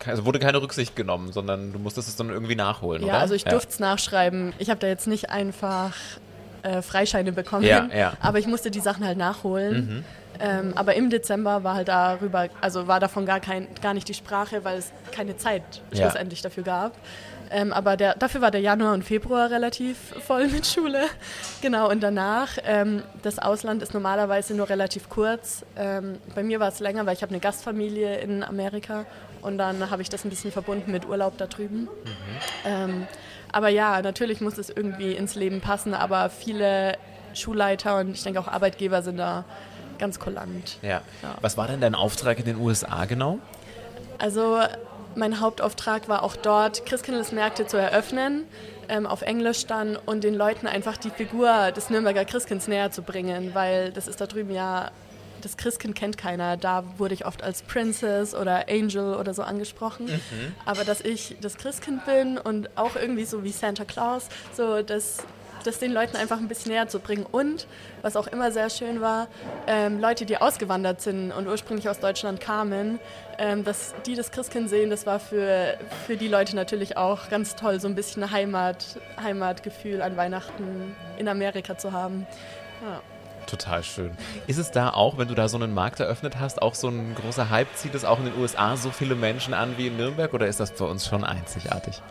kein, 0.00 0.12
also 0.12 0.24
wurde 0.24 0.40
keine 0.40 0.60
Rücksicht 0.60 0.96
genommen, 0.96 1.30
sondern 1.32 1.72
du 1.72 1.78
musstest 1.78 2.08
es 2.08 2.16
dann 2.16 2.30
irgendwie 2.30 2.56
nachholen, 2.56 3.02
Ja, 3.04 3.12
oder? 3.14 3.20
also 3.20 3.34
ich 3.34 3.44
durfte 3.44 3.70
es 3.70 3.78
nachschreiben. 3.78 4.54
Ich 4.58 4.70
habe 4.70 4.80
da 4.80 4.88
jetzt 4.88 5.06
nicht 5.06 5.30
einfach 5.30 5.94
äh, 6.64 6.82
Freischeine 6.82 7.30
bekommen, 7.30 7.64
Ja, 7.64 7.86
ja. 7.94 8.12
aber 8.20 8.40
ich 8.40 8.48
musste 8.48 8.72
die 8.72 8.80
Sachen 8.80 9.06
halt 9.06 9.18
nachholen. 9.18 10.04
Ähm, 10.38 10.72
aber 10.74 10.94
im 10.96 11.08
Dezember 11.10 11.64
war 11.64 11.76
halt 11.76 11.88
darüber, 11.88 12.48
also 12.60 12.88
war 12.88 13.00
davon 13.00 13.24
gar, 13.24 13.40
kein, 13.40 13.68
gar 13.80 13.94
nicht 13.94 14.06
die 14.08 14.14
Sprache, 14.14 14.64
weil 14.64 14.78
es 14.78 14.90
keine 15.12 15.36
Zeit 15.38 15.62
Ja. 15.92 16.02
schlussendlich 16.02 16.42
dafür 16.42 16.62
gab. 16.64 16.92
Ähm, 17.50 17.72
aber 17.72 17.96
der, 17.96 18.14
dafür 18.14 18.40
war 18.40 18.50
der 18.50 18.60
Januar 18.60 18.94
und 18.94 19.04
Februar 19.04 19.50
relativ 19.50 19.96
voll 20.26 20.48
mit 20.48 20.66
Schule. 20.66 21.04
Genau, 21.62 21.90
und 21.90 22.02
danach, 22.02 22.58
ähm, 22.64 23.02
das 23.22 23.38
Ausland 23.38 23.82
ist 23.82 23.94
normalerweise 23.94 24.54
nur 24.54 24.68
relativ 24.68 25.08
kurz. 25.08 25.64
Ähm, 25.76 26.18
bei 26.34 26.42
mir 26.42 26.60
war 26.60 26.68
es 26.68 26.80
länger, 26.80 27.06
weil 27.06 27.14
ich 27.14 27.22
habe 27.22 27.30
eine 27.30 27.40
Gastfamilie 27.40 28.18
in 28.18 28.42
Amerika 28.42 29.04
und 29.42 29.58
dann 29.58 29.90
habe 29.90 30.02
ich 30.02 30.08
das 30.08 30.24
ein 30.24 30.30
bisschen 30.30 30.52
verbunden 30.52 30.90
mit 30.90 31.06
Urlaub 31.08 31.38
da 31.38 31.46
drüben. 31.46 31.88
Ähm, 32.64 33.06
aber 33.52 33.68
ja, 33.68 34.02
natürlich 34.02 34.40
muss 34.40 34.58
es 34.58 34.70
irgendwie 34.70 35.12
ins 35.12 35.34
Leben 35.34 35.60
passen, 35.60 35.94
aber 35.94 36.30
viele 36.30 36.96
Schulleiter 37.34 37.98
und 37.98 38.12
ich 38.12 38.22
denke 38.22 38.40
auch 38.40 38.48
Arbeitgeber 38.48 39.02
sind 39.02 39.18
da 39.18 39.44
ganz 39.98 40.18
kulant. 40.18 40.78
Ja. 40.82 41.02
Ja. 41.22 41.36
Was 41.40 41.56
war 41.56 41.66
denn 41.66 41.80
dein 41.80 41.94
Auftrag 41.94 42.38
in 42.38 42.44
den 42.44 42.56
USA 42.56 43.04
genau? 43.04 43.38
Also 44.18 44.58
mein 45.16 45.40
Hauptauftrag 45.40 46.08
war 46.08 46.22
auch 46.22 46.36
dort, 46.36 46.86
Christkindlesmärkte 46.86 47.66
zu 47.66 47.76
eröffnen, 47.76 48.44
ähm, 48.88 49.06
auf 49.06 49.22
Englisch 49.22 49.66
dann 49.66 49.96
und 49.96 50.24
den 50.24 50.34
Leuten 50.34 50.66
einfach 50.66 50.96
die 50.96 51.10
Figur 51.10 51.72
des 51.72 51.90
Nürnberger 51.90 52.24
Christkinds 52.24 52.68
näher 52.68 52.90
zu 52.90 53.02
bringen, 53.02 53.54
weil 53.54 53.92
das 53.92 54.08
ist 54.08 54.20
da 54.20 54.26
drüben 54.26 54.52
ja, 54.52 54.90
das 55.42 55.56
Christkind 55.56 55.94
kennt 55.94 56.18
keiner. 56.18 56.56
Da 56.56 56.84
wurde 56.98 57.14
ich 57.14 57.26
oft 57.26 57.42
als 57.42 57.62
Princess 57.62 58.34
oder 58.34 58.68
Angel 58.68 59.14
oder 59.14 59.34
so 59.34 59.42
angesprochen. 59.42 60.06
Mhm. 60.06 60.54
Aber 60.64 60.84
dass 60.84 61.00
ich 61.00 61.36
das 61.40 61.56
Christkind 61.56 62.04
bin 62.04 62.38
und 62.38 62.76
auch 62.76 62.96
irgendwie 62.96 63.24
so 63.24 63.44
wie 63.44 63.52
Santa 63.52 63.84
Claus, 63.84 64.28
so 64.54 64.82
das 64.82 65.18
das 65.66 65.78
den 65.78 65.92
Leuten 65.92 66.16
einfach 66.16 66.38
ein 66.38 66.48
bisschen 66.48 66.72
näher 66.72 66.88
zu 66.88 67.00
bringen. 67.00 67.26
Und, 67.30 67.66
was 68.02 68.16
auch 68.16 68.26
immer 68.26 68.52
sehr 68.52 68.70
schön 68.70 69.00
war, 69.00 69.28
ähm, 69.66 70.00
Leute, 70.00 70.24
die 70.24 70.38
ausgewandert 70.38 71.00
sind 71.00 71.32
und 71.32 71.48
ursprünglich 71.48 71.88
aus 71.88 71.98
Deutschland 71.98 72.40
kamen, 72.40 72.98
ähm, 73.38 73.64
dass 73.64 73.94
die 74.06 74.14
das 74.14 74.30
Christkind 74.30 74.68
sehen, 74.68 74.90
das 74.90 75.06
war 75.06 75.20
für, 75.20 75.76
für 76.06 76.16
die 76.16 76.28
Leute 76.28 76.56
natürlich 76.56 76.96
auch 76.96 77.28
ganz 77.28 77.56
toll, 77.56 77.80
so 77.80 77.88
ein 77.88 77.94
bisschen 77.94 78.30
Heimat, 78.30 78.98
Heimatgefühl 79.22 80.02
an 80.02 80.16
Weihnachten 80.16 80.94
in 81.18 81.28
Amerika 81.28 81.76
zu 81.76 81.92
haben. 81.92 82.26
Ja. 82.82 83.00
Total 83.46 83.84
schön. 83.84 84.10
Ist 84.48 84.58
es 84.58 84.72
da 84.72 84.90
auch, 84.90 85.18
wenn 85.18 85.28
du 85.28 85.34
da 85.34 85.48
so 85.48 85.56
einen 85.56 85.72
Markt 85.72 86.00
eröffnet 86.00 86.40
hast, 86.40 86.60
auch 86.60 86.74
so 86.74 86.88
ein 86.88 87.14
großer 87.14 87.48
Hype? 87.48 87.68
Zieht 87.76 87.94
es 87.94 88.04
auch 88.04 88.18
in 88.18 88.24
den 88.24 88.36
USA 88.36 88.76
so 88.76 88.90
viele 88.90 89.14
Menschen 89.14 89.54
an 89.54 89.74
wie 89.76 89.86
in 89.86 89.96
Nürnberg 89.96 90.34
oder 90.34 90.48
ist 90.48 90.58
das 90.58 90.72
bei 90.72 90.84
uns 90.84 91.06
schon 91.06 91.22
einzigartig? 91.22 92.02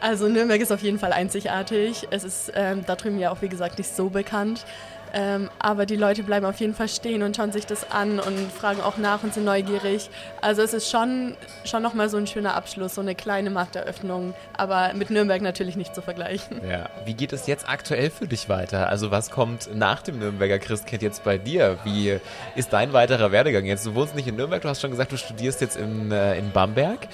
Also 0.00 0.28
Nürnberg 0.28 0.60
ist 0.60 0.70
auf 0.70 0.82
jeden 0.82 0.98
Fall 0.98 1.12
einzigartig. 1.12 2.08
Es 2.10 2.24
ist 2.24 2.52
ähm, 2.54 2.84
da 2.86 2.96
drüben 2.96 3.18
ja 3.18 3.30
auch, 3.30 3.40
wie 3.40 3.48
gesagt, 3.48 3.78
nicht 3.78 3.94
so 3.94 4.10
bekannt. 4.10 4.66
Ähm, 5.12 5.50
aber 5.58 5.84
die 5.84 5.96
Leute 5.96 6.22
bleiben 6.22 6.46
auf 6.46 6.58
jeden 6.60 6.74
Fall 6.74 6.88
stehen 6.88 7.22
und 7.22 7.36
schauen 7.36 7.52
sich 7.52 7.66
das 7.66 7.90
an 7.90 8.18
und 8.18 8.50
fragen 8.50 8.80
auch 8.80 8.96
nach 8.96 9.22
und 9.22 9.34
sind 9.34 9.44
neugierig. 9.44 10.08
Also 10.40 10.62
es 10.62 10.72
ist 10.72 10.90
schon, 10.90 11.36
schon 11.64 11.82
nochmal 11.82 12.08
so 12.08 12.16
ein 12.16 12.26
schöner 12.26 12.54
Abschluss, 12.54 12.94
so 12.94 13.02
eine 13.02 13.14
kleine 13.14 13.50
Markteröffnung, 13.50 14.34
aber 14.56 14.94
mit 14.94 15.10
Nürnberg 15.10 15.42
natürlich 15.42 15.76
nicht 15.76 15.94
zu 15.94 16.00
vergleichen. 16.00 16.60
Ja. 16.68 16.88
Wie 17.04 17.14
geht 17.14 17.32
es 17.32 17.46
jetzt 17.46 17.68
aktuell 17.68 18.08
für 18.10 18.26
dich 18.26 18.48
weiter? 18.48 18.88
Also 18.88 19.10
was 19.10 19.30
kommt 19.30 19.74
nach 19.74 20.02
dem 20.02 20.18
Nürnberger 20.18 20.58
Christkind 20.58 21.02
jetzt 21.02 21.24
bei 21.24 21.36
dir? 21.36 21.78
Wie 21.84 22.18
ist 22.56 22.72
dein 22.72 22.94
weiterer 22.94 23.32
Werdegang 23.32 23.66
jetzt? 23.66 23.84
Du 23.84 23.94
wohnst 23.94 24.14
nicht 24.14 24.28
in 24.28 24.36
Nürnberg, 24.36 24.62
du 24.62 24.68
hast 24.68 24.80
schon 24.80 24.90
gesagt, 24.90 25.12
du 25.12 25.18
studierst 25.18 25.60
jetzt 25.60 25.76
in, 25.76 26.10
äh, 26.10 26.38
in 26.38 26.52
Bamberg. 26.52 27.08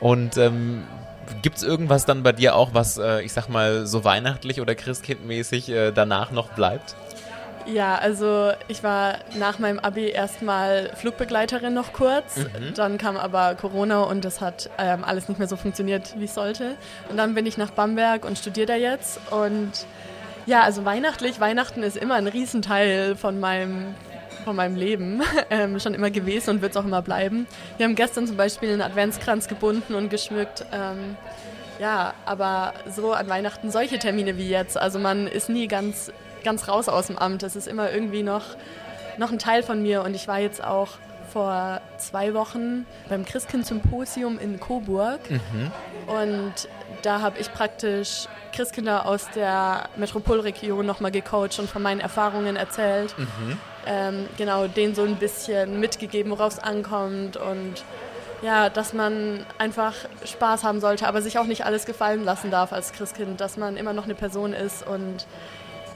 Und 0.00 0.36
ähm, 0.38 0.84
Gibt 1.42 1.56
es 1.56 1.62
irgendwas 1.64 2.04
dann 2.04 2.22
bei 2.22 2.32
dir 2.32 2.54
auch, 2.54 2.72
was, 2.72 2.98
äh, 2.98 3.20
ich 3.22 3.32
sag 3.32 3.48
mal, 3.48 3.86
so 3.86 4.04
weihnachtlich 4.04 4.60
oder 4.60 4.74
christkindmäßig 4.74 5.68
äh, 5.68 5.90
danach 5.92 6.30
noch 6.30 6.50
bleibt? 6.50 6.94
Ja, 7.66 7.96
also 7.96 8.52
ich 8.68 8.84
war 8.84 9.18
nach 9.38 9.58
meinem 9.58 9.80
Abi 9.80 10.08
erstmal 10.08 10.90
Flugbegleiterin 10.94 11.74
noch 11.74 11.92
kurz. 11.92 12.36
Mhm. 12.36 12.74
Dann 12.74 12.98
kam 12.98 13.16
aber 13.16 13.56
Corona 13.56 14.02
und 14.02 14.24
das 14.24 14.40
hat 14.40 14.70
ähm, 14.78 15.02
alles 15.04 15.28
nicht 15.28 15.38
mehr 15.38 15.48
so 15.48 15.56
funktioniert, 15.56 16.14
wie 16.18 16.24
es 16.24 16.34
sollte. 16.34 16.76
Und 17.08 17.16
dann 17.16 17.34
bin 17.34 17.44
ich 17.44 17.58
nach 17.58 17.70
Bamberg 17.70 18.24
und 18.24 18.38
studiere 18.38 18.66
da 18.66 18.76
jetzt. 18.76 19.20
Und 19.32 19.72
ja, 20.46 20.62
also 20.62 20.84
weihnachtlich, 20.84 21.40
Weihnachten 21.40 21.82
ist 21.82 21.96
immer 21.96 22.14
ein 22.14 22.28
Riesenteil 22.28 23.16
von 23.16 23.40
meinem, 23.40 23.94
von 24.44 24.54
meinem 24.54 24.76
Leben 24.76 25.22
ähm, 25.50 25.80
schon 25.80 25.94
immer 25.94 26.10
gewesen 26.10 26.50
und 26.50 26.62
wird 26.62 26.70
es 26.70 26.76
auch 26.76 26.84
immer 26.84 27.02
bleiben. 27.02 27.48
Wir 27.78 27.86
haben 27.86 27.96
gestern 27.96 28.28
zum 28.28 28.36
Beispiel 28.36 28.70
einen 28.72 28.82
Adventskranz 28.82 29.48
gebunden 29.48 29.94
und 29.94 30.08
geschmückt. 30.08 30.64
Ähm, 30.72 31.16
ja, 31.80 32.14
aber 32.24 32.74
so 32.88 33.12
an 33.12 33.28
Weihnachten 33.28 33.72
solche 33.72 33.98
Termine 33.98 34.38
wie 34.38 34.48
jetzt. 34.48 34.78
Also 34.78 35.00
man 35.00 35.26
ist 35.26 35.48
nie 35.48 35.66
ganz 35.66 36.12
ganz 36.46 36.68
raus 36.68 36.88
aus 36.88 37.08
dem 37.08 37.18
Amt. 37.18 37.42
Das 37.42 37.56
ist 37.56 37.68
immer 37.68 37.92
irgendwie 37.92 38.22
noch, 38.22 38.44
noch 39.18 39.30
ein 39.30 39.38
Teil 39.38 39.62
von 39.62 39.82
mir. 39.82 40.02
Und 40.02 40.14
ich 40.14 40.26
war 40.28 40.38
jetzt 40.38 40.64
auch 40.64 40.92
vor 41.32 41.82
zwei 41.98 42.32
Wochen 42.32 42.86
beim 43.10 43.26
Christkind-Symposium 43.26 44.38
in 44.38 44.58
Coburg. 44.58 45.20
Mhm. 45.28 45.70
Und 46.06 46.54
da 47.02 47.20
habe 47.20 47.38
ich 47.38 47.52
praktisch 47.52 48.26
Christkinder 48.54 49.04
aus 49.04 49.28
der 49.34 49.90
Metropolregion 49.96 50.86
nochmal 50.86 51.10
gecoacht 51.10 51.58
und 51.58 51.68
von 51.68 51.82
meinen 51.82 52.00
Erfahrungen 52.00 52.56
erzählt. 52.56 53.14
Mhm. 53.18 53.58
Ähm, 53.86 54.28
genau, 54.38 54.66
denen 54.66 54.94
so 54.94 55.02
ein 55.02 55.16
bisschen 55.16 55.78
mitgegeben, 55.78 56.30
worauf 56.32 56.54
es 56.54 56.58
ankommt 56.58 57.36
und 57.36 57.84
ja, 58.42 58.68
dass 58.68 58.92
man 58.92 59.44
einfach 59.58 59.94
Spaß 60.24 60.64
haben 60.64 60.80
sollte, 60.80 61.08
aber 61.08 61.22
sich 61.22 61.38
auch 61.38 61.46
nicht 61.46 61.64
alles 61.64 61.86
gefallen 61.86 62.24
lassen 62.24 62.50
darf 62.50 62.72
als 62.72 62.92
Christkind, 62.92 63.40
dass 63.40 63.56
man 63.56 63.76
immer 63.76 63.92
noch 63.92 64.04
eine 64.04 64.14
Person 64.14 64.52
ist 64.52 64.86
und 64.86 65.26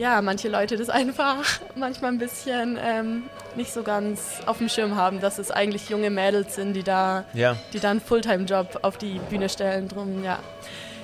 ja, 0.00 0.22
manche 0.22 0.48
Leute 0.48 0.78
das 0.78 0.88
einfach 0.88 1.44
manchmal 1.74 2.10
ein 2.10 2.18
bisschen 2.18 2.78
ähm, 2.82 3.24
nicht 3.54 3.70
so 3.70 3.82
ganz 3.82 4.40
auf 4.46 4.56
dem 4.58 4.70
Schirm 4.70 4.96
haben, 4.96 5.20
dass 5.20 5.38
es 5.38 5.50
eigentlich 5.50 5.90
junge 5.90 6.08
Mädels 6.08 6.54
sind, 6.54 6.72
die 6.72 6.82
da, 6.82 7.24
ja. 7.34 7.56
die 7.74 7.80
da 7.80 7.90
einen 7.90 8.00
Fulltime-Job 8.00 8.78
auf 8.80 8.96
die 8.96 9.20
Bühne 9.28 9.50
stellen. 9.50 9.88
Drum, 9.88 10.24
ja. 10.24 10.38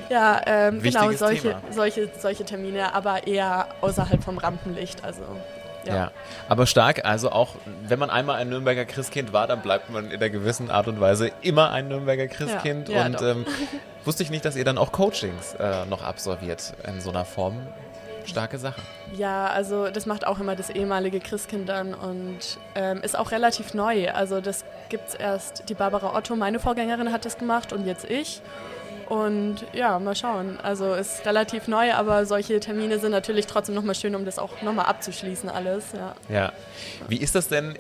Ja, 0.09 0.41
ähm, 0.47 0.81
genau, 0.81 1.11
solche, 1.13 1.57
solche, 1.71 2.09
solche 2.19 2.45
Termine, 2.45 2.95
aber 2.95 3.27
eher 3.27 3.67
außerhalb 3.83 4.23
vom 4.23 4.39
Rampenlicht. 4.39 5.05
Also 5.05 5.23
ja. 5.85 5.95
ja. 5.95 6.11
aber 6.49 6.67
stark. 6.67 7.05
Also 7.05 7.31
auch, 7.31 7.51
wenn 7.87 7.99
man 7.99 8.09
einmal 8.09 8.37
ein 8.37 8.49
Nürnberger 8.49 8.87
Christkind 8.87 9.33
war, 9.33 9.47
dann 9.47 9.61
bleibt 9.61 9.91
man 9.91 10.07
in 10.07 10.17
einer 10.17 10.31
gewissen 10.31 10.71
Art 10.71 10.89
und 10.89 11.01
Weise 11.01 11.33
immer 11.43 11.71
ein 11.71 11.89
Nürnberger 11.89 12.29
Christkind. 12.29 12.89
Ja, 12.89 13.01
ja, 13.01 13.07
und 13.07 13.21
ähm, 13.21 13.47
wusste 14.05 14.23
ich 14.23 14.31
nicht, 14.31 14.45
dass 14.45 14.57
ihr 14.57 14.65
dann 14.65 14.79
auch 14.79 14.93
Coachings 14.93 15.55
äh, 15.55 15.85
noch 15.87 16.03
absolviert 16.03 16.73
in 16.87 17.01
so 17.01 17.11
einer 17.11 17.25
Form 17.25 17.67
starke 18.27 18.59
Sache. 18.59 18.81
Ja, 19.17 19.47
also 19.47 19.89
das 19.91 20.07
macht 20.07 20.27
auch 20.27 20.41
immer 20.41 20.57
das 20.57 20.71
ehemalige 20.71 21.21
Christkind 21.21 21.69
dann 21.69 21.95
und 21.95 22.59
ähm, 22.75 23.01
ist 23.03 23.19
auch 23.19 23.31
relativ 23.31 23.75
neu. 23.75 24.11
Also 24.11 24.41
das 24.41 24.65
gibt 24.89 25.09
es 25.09 25.15
erst, 25.15 25.69
die 25.69 25.75
Barbara 25.75 26.17
Otto, 26.17 26.37
meine 26.37 26.61
Vorgängerin, 26.61 27.13
hat 27.13 27.25
das 27.25 27.39
gemacht 27.39 27.73
und 27.73 27.87
jetzt 27.87 28.05
ich. 28.09 28.41
Und 29.09 29.65
ja, 29.73 29.99
mal 30.01 30.17
schauen. 30.17 30.59
Also 30.61 30.95
ist 30.95 31.25
relativ 31.27 31.69
neu, 31.69 31.93
aber 31.93 32.27
solche 32.27 32.59
Termine 32.59 32.99
sind 32.99 33.13
natürlich 33.13 33.47
trotzdem 33.47 33.75
nochmal 33.75 33.95
schön, 33.95 34.17
um 34.17 34.25
das 34.25 34.39
auch 34.39 34.63
nochmal 34.63 34.87
abzuschließen 34.87 35.49
alles. 35.49 35.85
Ja. 35.93 36.15
ja. 36.29 36.53
Wie 37.09 37.19
ist 37.19 37.35
das 37.37 37.49
denn 37.49 37.77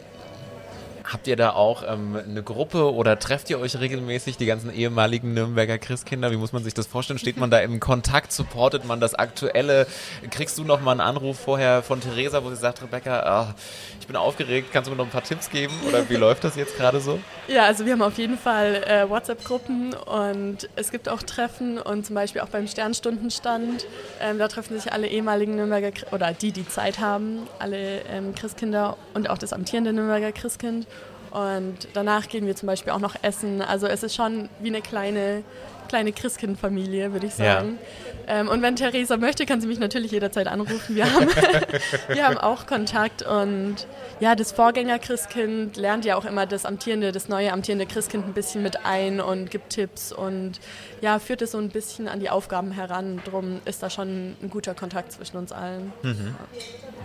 Habt 1.06 1.28
ihr 1.28 1.36
da 1.36 1.50
auch 1.50 1.84
ähm, 1.86 2.16
eine 2.16 2.42
Gruppe 2.42 2.92
oder 2.92 3.16
trefft 3.16 3.48
ihr 3.48 3.60
euch 3.60 3.78
regelmäßig, 3.78 4.38
die 4.38 4.46
ganzen 4.46 4.74
ehemaligen 4.74 5.34
Nürnberger 5.34 5.78
Christkinder? 5.78 6.32
Wie 6.32 6.36
muss 6.36 6.52
man 6.52 6.64
sich 6.64 6.74
das 6.74 6.88
vorstellen? 6.88 7.20
Steht 7.20 7.36
man 7.36 7.48
da 7.48 7.60
im 7.60 7.78
Kontakt? 7.78 8.32
Supportet 8.32 8.84
man 8.84 8.98
das 8.98 9.14
Aktuelle? 9.14 9.86
Kriegst 10.30 10.58
du 10.58 10.64
noch 10.64 10.80
mal 10.80 10.90
einen 10.90 11.00
Anruf 11.00 11.38
vorher 11.38 11.84
von 11.84 12.00
Theresa, 12.00 12.42
wo 12.42 12.50
sie 12.50 12.56
sagt, 12.56 12.82
Rebecca, 12.82 13.46
oh, 13.48 13.54
ich 14.00 14.06
bin 14.08 14.16
aufgeregt, 14.16 14.70
kannst 14.72 14.88
du 14.88 14.90
mir 14.90 14.96
noch 14.96 15.04
ein 15.04 15.10
paar 15.10 15.22
Tipps 15.22 15.48
geben? 15.48 15.74
Oder 15.86 16.08
wie 16.10 16.16
läuft 16.16 16.42
das 16.42 16.56
jetzt 16.56 16.76
gerade 16.76 17.00
so? 17.00 17.20
Ja, 17.46 17.66
also 17.66 17.86
wir 17.86 17.92
haben 17.92 18.02
auf 18.02 18.18
jeden 18.18 18.36
Fall 18.36 18.82
äh, 18.84 19.08
WhatsApp-Gruppen 19.08 19.94
und 19.94 20.68
es 20.74 20.90
gibt 20.90 21.08
auch 21.08 21.22
Treffen 21.22 21.78
und 21.78 22.04
zum 22.04 22.16
Beispiel 22.16 22.40
auch 22.40 22.48
beim 22.48 22.66
Sternstundenstand. 22.66 23.86
Ähm, 24.20 24.38
da 24.38 24.48
treffen 24.48 24.76
sich 24.76 24.92
alle 24.92 25.06
ehemaligen 25.06 25.54
Nürnberger, 25.54 25.92
oder 26.10 26.32
die, 26.32 26.50
die 26.50 26.66
Zeit 26.66 26.98
haben, 26.98 27.46
alle 27.60 28.00
ähm, 28.10 28.34
Christkinder 28.34 28.96
und 29.14 29.30
auch 29.30 29.38
das 29.38 29.52
amtierende 29.52 29.92
Nürnberger 29.92 30.32
Christkind. 30.32 30.88
Und 31.36 31.88
danach 31.92 32.30
gehen 32.30 32.46
wir 32.46 32.56
zum 32.56 32.66
Beispiel 32.66 32.94
auch 32.94 32.98
noch 32.98 33.14
essen. 33.20 33.60
Also 33.60 33.86
es 33.86 34.02
ist 34.02 34.14
schon 34.14 34.48
wie 34.58 34.68
eine 34.68 34.80
kleine, 34.80 35.42
kleine 35.86 36.12
Christkindfamilie, 36.12 37.12
würde 37.12 37.26
ich 37.26 37.34
sagen. 37.34 37.78
Ja. 38.26 38.40
Ähm, 38.40 38.48
und 38.48 38.62
wenn 38.62 38.74
Theresa 38.74 39.18
möchte, 39.18 39.44
kann 39.44 39.60
sie 39.60 39.66
mich 39.66 39.78
natürlich 39.78 40.12
jederzeit 40.12 40.46
anrufen. 40.46 40.96
Wir 40.96 41.12
haben, 41.12 41.28
wir 42.08 42.26
haben 42.26 42.38
auch 42.38 42.66
Kontakt. 42.66 43.20
Und 43.20 43.86
ja, 44.18 44.34
das 44.34 44.52
Vorgänger-Christkind 44.52 45.76
lernt 45.76 46.06
ja 46.06 46.16
auch 46.16 46.24
immer 46.24 46.46
das 46.46 46.64
amtierende, 46.64 47.12
das 47.12 47.28
neue 47.28 47.52
amtierende 47.52 47.84
Christkind 47.84 48.26
ein 48.26 48.32
bisschen 48.32 48.62
mit 48.62 48.86
ein 48.86 49.20
und 49.20 49.50
gibt 49.50 49.74
Tipps 49.74 50.12
und 50.12 50.58
ja, 51.02 51.18
führt 51.18 51.42
es 51.42 51.50
so 51.50 51.58
ein 51.58 51.68
bisschen 51.68 52.08
an 52.08 52.18
die 52.18 52.30
Aufgaben 52.30 52.72
heran. 52.72 53.20
Drum 53.26 53.60
ist 53.66 53.82
da 53.82 53.90
schon 53.90 54.36
ein 54.42 54.48
guter 54.48 54.72
Kontakt 54.72 55.12
zwischen 55.12 55.36
uns 55.36 55.52
allen. 55.52 55.92
Mhm. 56.02 56.34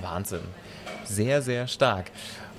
Wahnsinn. 0.02 0.40
Sehr, 1.04 1.42
sehr 1.42 1.68
stark. 1.68 2.06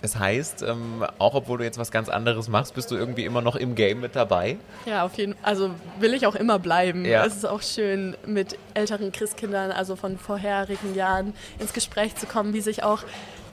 Es 0.02 0.18
heißt, 0.18 0.62
ähm, 0.62 1.06
auch 1.18 1.34
obwohl 1.34 1.58
du 1.58 1.64
jetzt 1.64 1.78
was 1.78 1.92
ganz 1.92 2.08
anderes 2.08 2.48
machst, 2.48 2.74
bist 2.74 2.90
du 2.90 2.96
irgendwie 2.96 3.24
immer 3.24 3.40
noch 3.40 3.54
im 3.54 3.76
Game 3.76 4.00
mit 4.00 4.16
dabei? 4.16 4.58
Ja, 4.84 5.04
auf 5.04 5.14
jeden 5.14 5.34
Fall. 5.34 5.42
Also 5.44 5.70
will 6.00 6.12
ich 6.12 6.26
auch 6.26 6.34
immer 6.34 6.58
bleiben. 6.58 7.04
Ja. 7.04 7.24
Es 7.24 7.36
ist 7.36 7.46
auch 7.46 7.62
schön, 7.62 8.16
mit 8.26 8.58
älteren 8.74 9.12
Christkindern, 9.12 9.70
also 9.70 9.94
von 9.94 10.18
vorherigen 10.18 10.96
Jahren, 10.96 11.34
ins 11.60 11.72
Gespräch 11.72 12.16
zu 12.16 12.26
kommen, 12.26 12.52
wie 12.52 12.60
sich 12.60 12.82
auch 12.82 13.04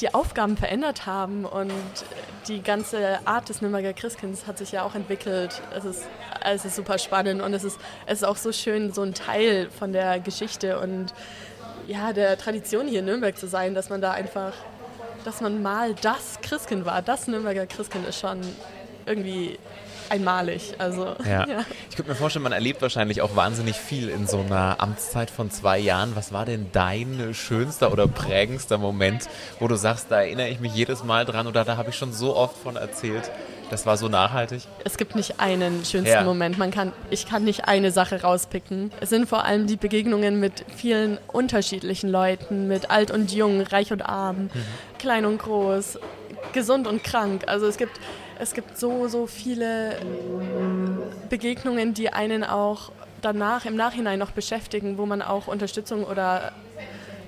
die 0.02 0.14
Aufgaben 0.14 0.58
verändert 0.58 1.06
haben 1.06 1.46
und 1.46 1.72
die 2.48 2.64
ganze 2.64 3.20
Art 3.26 3.50
des 3.50 3.62
Nürnberger 3.62 3.94
Christkinds 3.94 4.48
hat 4.48 4.58
sich 4.58 4.72
ja 4.72 4.84
auch 4.84 4.96
entwickelt. 4.96 5.62
Es 5.76 5.86
ist, 5.86 6.08
es 6.44 6.66
ist 6.66 6.76
super 6.76 6.98
spannend 6.98 7.42
und 7.42 7.54
es 7.54 7.64
ist, 7.64 7.80
es 8.08 8.20
ist 8.20 8.24
auch 8.24 8.38
so 8.38 8.52
schön, 8.52 8.92
so 8.92 9.04
ein 9.04 9.14
Teil 9.14 9.70
von 9.70 9.94
der 9.94 10.20
Geschichte 10.20 10.80
und 10.80 11.14
ja, 11.88 12.14
der 12.14 12.38
Tradition 12.38 12.88
hier 12.88 13.00
in 13.00 13.06
Nürnberg 13.06 13.38
zu 13.38 13.48
sein, 13.48 13.74
dass 13.74 13.90
man 13.90 14.00
da 14.02 14.12
einfach 14.12 14.54
dass 15.24 15.42
man 15.42 15.62
mal 15.62 15.94
das 15.96 16.40
Christkind 16.42 16.86
war. 16.86 17.02
Das 17.02 17.28
Nürnberger 17.28 17.66
Christkind 17.66 18.08
ist 18.08 18.20
schon 18.20 18.42
irgendwie 19.06 19.58
einmalig. 20.10 20.74
Also, 20.78 21.16
ja. 21.26 21.48
ja. 21.48 21.66
Ich 21.90 21.96
könnte 21.96 22.12
mir 22.12 22.16
vorstellen, 22.16 22.44
man 22.44 22.52
erlebt 22.52 22.82
wahrscheinlich 22.82 23.22
auch 23.22 23.36
wahnsinnig 23.36 23.76
viel 23.76 24.10
in 24.10 24.28
so 24.28 24.40
einer 24.40 24.80
Amtszeit 24.80 25.30
von 25.30 25.52
zwei 25.52 25.80
Jahren. 25.80 26.16
Was 26.16 26.34
war 26.34 26.46
denn 26.46 26.68
dein 26.72 27.34
schönster 27.34 27.92
oder 27.92 28.08
prägendster 28.08 28.78
Moment, 28.78 29.28
wo 29.60 29.68
du 29.68 29.76
sagst, 29.76 30.08
da 30.10 30.22
erinnere 30.22 30.50
ich 30.50 30.60
mich 30.60 30.74
jedes 30.74 31.04
Mal 31.04 31.26
dran 31.26 31.48
oder 31.48 31.64
da 31.64 31.78
habe 31.78 31.90
ich 31.90 31.96
schon 31.96 32.14
so 32.14 32.36
oft 32.36 32.58
von 32.58 32.76
erzählt? 32.76 33.32
Das 33.70 33.86
war 33.86 33.98
so 33.98 34.08
nachhaltig? 34.08 34.64
Es 34.84 34.98
gibt 34.98 35.16
nicht 35.16 35.40
einen 35.40 35.86
schönsten 35.86 36.08
Ja. 36.14 36.24
Moment. 36.24 36.58
Man 36.58 36.72
kann, 36.72 36.92
ich 37.10 37.28
kann 37.28 37.44
nicht 37.44 37.68
eine 37.68 37.92
Sache 37.92 38.22
rauspicken. 38.22 38.92
Es 39.00 39.10
sind 39.10 39.28
vor 39.30 39.46
allem 39.46 39.68
die 39.68 39.78
Begegnungen 39.78 40.40
mit 40.40 40.66
vielen 40.76 41.18
unterschiedlichen 41.28 42.10
Leuten, 42.10 42.68
mit 42.68 42.90
alt 42.90 43.12
und 43.12 43.32
jung, 43.32 43.62
reich 43.62 43.92
und 43.92 44.02
arm, 44.02 44.50
klein 44.98 45.26
und 45.26 45.38
groß, 45.38 46.00
gesund 46.54 46.88
und 46.88 47.04
krank. 47.04 47.44
Also 47.48 47.68
es 47.68 47.78
gibt, 47.78 48.00
es 48.40 48.54
gibt 48.54 48.78
so, 48.78 49.08
so 49.08 49.28
viele 49.28 49.98
Begegnungen, 51.30 51.94
die 51.94 52.12
einen 52.12 52.44
auch 52.44 52.92
danach, 53.22 53.66
im 53.66 53.76
Nachhinein 53.76 54.18
noch 54.20 54.32
beschäftigen, 54.32 54.98
wo 54.98 55.06
man 55.06 55.22
auch 55.22 55.48
Unterstützung 55.48 56.04
oder 56.06 56.52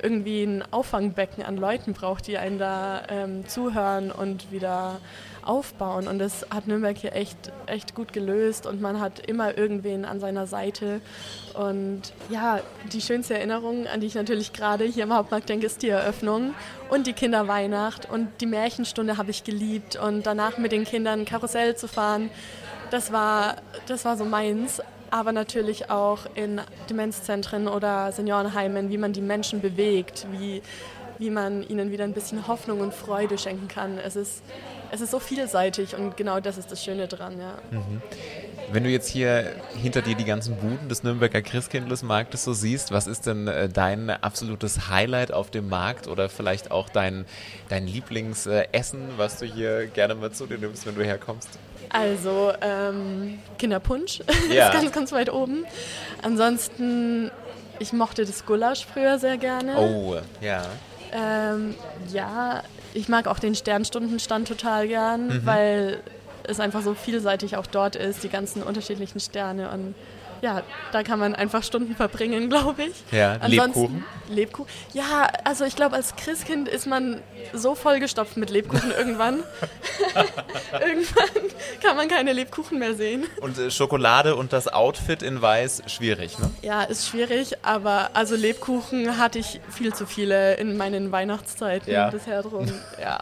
irgendwie 0.02 0.44
ein 0.44 0.64
Auffangbecken 0.72 1.44
an 1.44 1.58
Leuten 1.58 1.94
braucht, 1.94 2.28
die 2.28 2.38
einen 2.38 2.60
da 2.60 3.04
ähm, 3.10 3.48
zuhören 3.48 4.12
und 4.12 4.52
wieder 4.52 5.00
aufbauen. 5.44 6.08
Und 6.08 6.20
das 6.20 6.46
hat 6.50 6.68
Nürnberg 6.68 6.98
hier 6.98 7.14
echt, 7.14 7.52
echt 7.66 7.96
gut 7.96 8.14
gelöst 8.14 8.66
und 8.66 8.82
man 8.82 9.00
hat 9.00 9.20
immer 9.20 9.58
irgendwen 9.58 10.06
an 10.06 10.20
seiner 10.20 10.48
Seite. 10.48 11.02
Und 11.54 12.02
ja, 12.30 12.60
die 12.92 13.02
schönste 13.02 13.36
Erinnerung, 13.36 13.88
an 13.88 14.02
die 14.02 14.08
ich 14.08 14.16
natürlich 14.16 14.54
gerade 14.54 14.86
hier 14.86 15.04
im 15.04 15.14
Hauptmarkt 15.14 15.50
denke, 15.50 15.66
ist 15.66 15.82
die 15.82 15.90
Eröffnung 15.90 16.54
und 16.90 17.08
die 17.08 17.14
Kinderweihnacht 17.14 18.10
und 18.10 18.30
die 18.42 18.46
Märchenstunde 18.46 19.18
habe 19.18 19.32
ich 19.32 19.44
geliebt 19.44 19.96
und 19.96 20.26
danach 20.26 20.58
mit 20.58 20.72
den 20.72 20.86
Kindern 20.86 21.26
Karussell 21.26 21.76
zu 21.76 21.88
fahren. 21.88 22.30
Das 22.92 23.12
war, 23.12 23.56
das 23.88 24.06
war 24.06 24.18
so 24.18 24.26
meins 24.26 24.82
aber 25.12 25.34
natürlich 25.34 25.90
auch 25.90 26.20
in 26.36 26.62
Demenzzentren 26.90 27.68
oder 27.68 28.12
Seniorenheimen, 28.12 28.90
wie 28.90 28.98
man 28.98 29.14
die 29.14 29.22
Menschen 29.22 29.62
bewegt, 29.62 30.26
wie, 30.32 30.62
wie 31.22 31.30
man 31.30 31.62
ihnen 31.70 31.92
wieder 31.92 32.04
ein 32.04 32.14
bisschen 32.14 32.48
Hoffnung 32.48 32.82
und 32.82 32.94
Freude 32.96 33.38
schenken 33.38 33.68
kann. 33.68 34.00
Es 34.00 34.16
ist, 34.16 34.42
es 34.92 35.02
ist 35.02 35.12
so 35.12 35.20
vielseitig 35.20 35.96
und 35.96 36.18
genau 36.18 36.40
das 36.40 36.58
ist 36.58 36.72
das 36.72 36.84
Schöne 36.84 37.08
dran. 37.08 37.40
Ja. 37.40 37.58
Wenn 38.72 38.84
du 38.84 38.90
jetzt 38.90 39.08
hier 39.08 39.54
hinter 39.80 40.02
dir 40.02 40.16
die 40.16 40.26
ganzen 40.26 40.56
Buden 40.56 40.90
des 40.90 41.04
Nürnberger 41.04 41.44
Christkindlesmarktes 41.44 42.44
so 42.44 42.54
siehst, 42.54 42.92
was 42.92 43.06
ist 43.06 43.28
denn 43.28 43.48
äh, 43.48 43.70
dein 43.70 44.10
absolutes 44.10 44.90
Highlight 44.90 45.32
auf 45.32 45.52
dem 45.52 45.70
Markt 45.70 46.08
oder 46.08 46.28
vielleicht 46.28 46.72
auch 46.72 46.90
dein, 46.90 47.26
dein 47.70 47.86
Lieblingsessen, 47.86 49.10
was 49.18 49.38
du 49.38 49.46
hier 49.46 49.86
gerne 49.88 50.16
mal 50.16 50.32
zu 50.32 50.48
dir 50.48 50.58
nimmst, 50.58 50.88
wenn 50.88 50.96
du 50.96 51.04
herkommst? 51.04 51.50
Also 51.90 52.52
ähm, 52.62 53.38
Kinderpunsch 53.60 54.22
Ja. 54.52 54.70
ist 54.70 54.74
ganz, 54.74 54.92
ganz 54.92 55.12
weit 55.12 55.32
oben. 55.32 55.66
Ansonsten, 56.24 57.30
ich 57.78 57.94
mochte 57.94 58.26
das 58.26 58.44
Gulasch 58.46 58.88
früher 58.92 59.20
sehr 59.20 59.38
gerne. 59.38 59.78
Oh, 59.78 60.16
ja. 60.42 60.64
Ähm, 61.12 61.76
ja, 62.12 62.64
ich 62.94 63.10
mag 63.10 63.28
auch 63.28 63.40
den 63.40 63.56
Sternstundenstand 63.56 64.48
total 64.48 64.88
gern, 64.88 65.28
Mhm. 65.28 65.46
weil 65.46 66.00
es 66.44 66.60
einfach 66.60 66.82
so 66.82 66.94
vielseitig 66.94 67.56
auch 67.56 67.68
dort 67.68 67.96
ist, 67.96 68.24
die 68.24 68.30
ganzen 68.30 68.64
unterschiedlichen 68.64 69.20
Sterne 69.20 69.70
und 69.72 69.94
ja, 70.42 70.64
da 70.92 71.04
kann 71.04 71.20
man 71.20 71.36
einfach 71.36 71.64
Stunden 71.64 71.96
verbringen, 71.96 72.50
glaube 72.50 72.84
ich. 72.84 73.04
Ja, 73.12 73.36
Lebkuchen? 73.46 74.04
Lebkuchen. 74.30 74.70
Ja, 74.94 75.28
also 75.44 75.66
ich 75.66 75.76
glaube, 75.76 75.96
als 75.96 76.16
Christkind 76.16 76.68
ist 76.70 76.88
man 76.88 77.22
so 77.54 77.76
vollgestopft 77.76 78.38
mit 78.38 78.50
Lebkuchen 78.50 78.92
irgendwann. 78.92 79.44
irgendwann 80.74 81.50
kann 81.84 81.96
man 81.96 82.08
keine 82.08 82.34
Lebkuchen 82.34 82.80
mehr 82.80 82.94
sehen. 82.94 83.26
Und 83.42 83.58
äh, 83.58 83.72
Schokolade 83.72 84.36
und 84.36 84.54
das 84.54 84.68
Outfit 84.68 85.22
in 85.24 85.42
Weiß, 85.42 85.84
schwierig, 85.88 86.38
ne? 86.40 86.50
Ja, 86.62 86.84
ist 86.84 87.08
schwierig, 87.08 87.54
aber 87.64 88.12
also 88.14 88.36
Lebkuchen 88.36 89.18
hatte 89.18 89.40
ich 89.40 89.60
viel 89.70 89.94
zu 89.94 90.06
viele 90.06 90.56
in 90.56 90.78
meinen 90.78 91.12
Weihnachtszeiten 91.12 91.92
Ja. 91.92 92.10
bisher 92.10 92.42
drum. 92.44 92.72
Ja. 93.02 93.20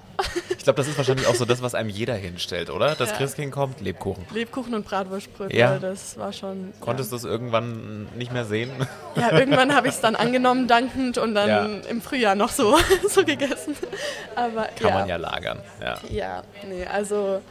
Ich 0.49 0.63
glaube, 0.63 0.77
das 0.77 0.87
ist 0.87 0.97
wahrscheinlich 0.97 1.27
auch 1.27 1.35
so 1.35 1.45
das, 1.45 1.61
was 1.61 1.75
einem 1.75 1.89
jeder 1.89 2.15
hinstellt, 2.15 2.69
oder? 2.69 2.95
Das 2.95 3.09
Ja. 3.11 3.15
Christkind 3.17 3.51
kommt, 3.51 3.81
Lebkuchen. 3.81 4.25
Lebkuchen 4.33 4.73
und 4.73 4.85
Bratwurstbrötchen, 4.85 5.57
Ja. 5.57 5.79
das 5.79 6.17
war 6.17 6.33
schon. 6.33 6.73
Konntest 6.81 7.08
du 7.11 7.15
es 7.15 7.23
irgendwann 7.23 8.07
nicht 8.15 8.31
mehr 8.31 8.45
sehen? 8.45 8.71
Ja, 9.15 9.31
ja 9.31 9.39
irgendwann 9.39 9.75
habe 9.75 9.87
ich 9.87 9.95
es 9.95 10.01
dann 10.01 10.15
angenommen, 10.15 10.67
dankend 10.67 11.17
und 11.17 11.33
dann 11.35 11.47
Ja. 11.49 11.65
im 11.89 12.01
Frühjahr 12.01 12.35
noch 12.35 12.49
so, 12.49 12.77
so 13.09 13.23
gegessen. 13.23 13.75
Aber 14.35 14.63
Kann 14.79 14.89
ja, 14.89 14.93
man 14.93 15.07
ja 15.09 15.15
lagern. 15.17 15.59
Ja. 15.81 15.97
Ja, 16.09 16.43
nee, 16.67 16.85
also 16.85 17.41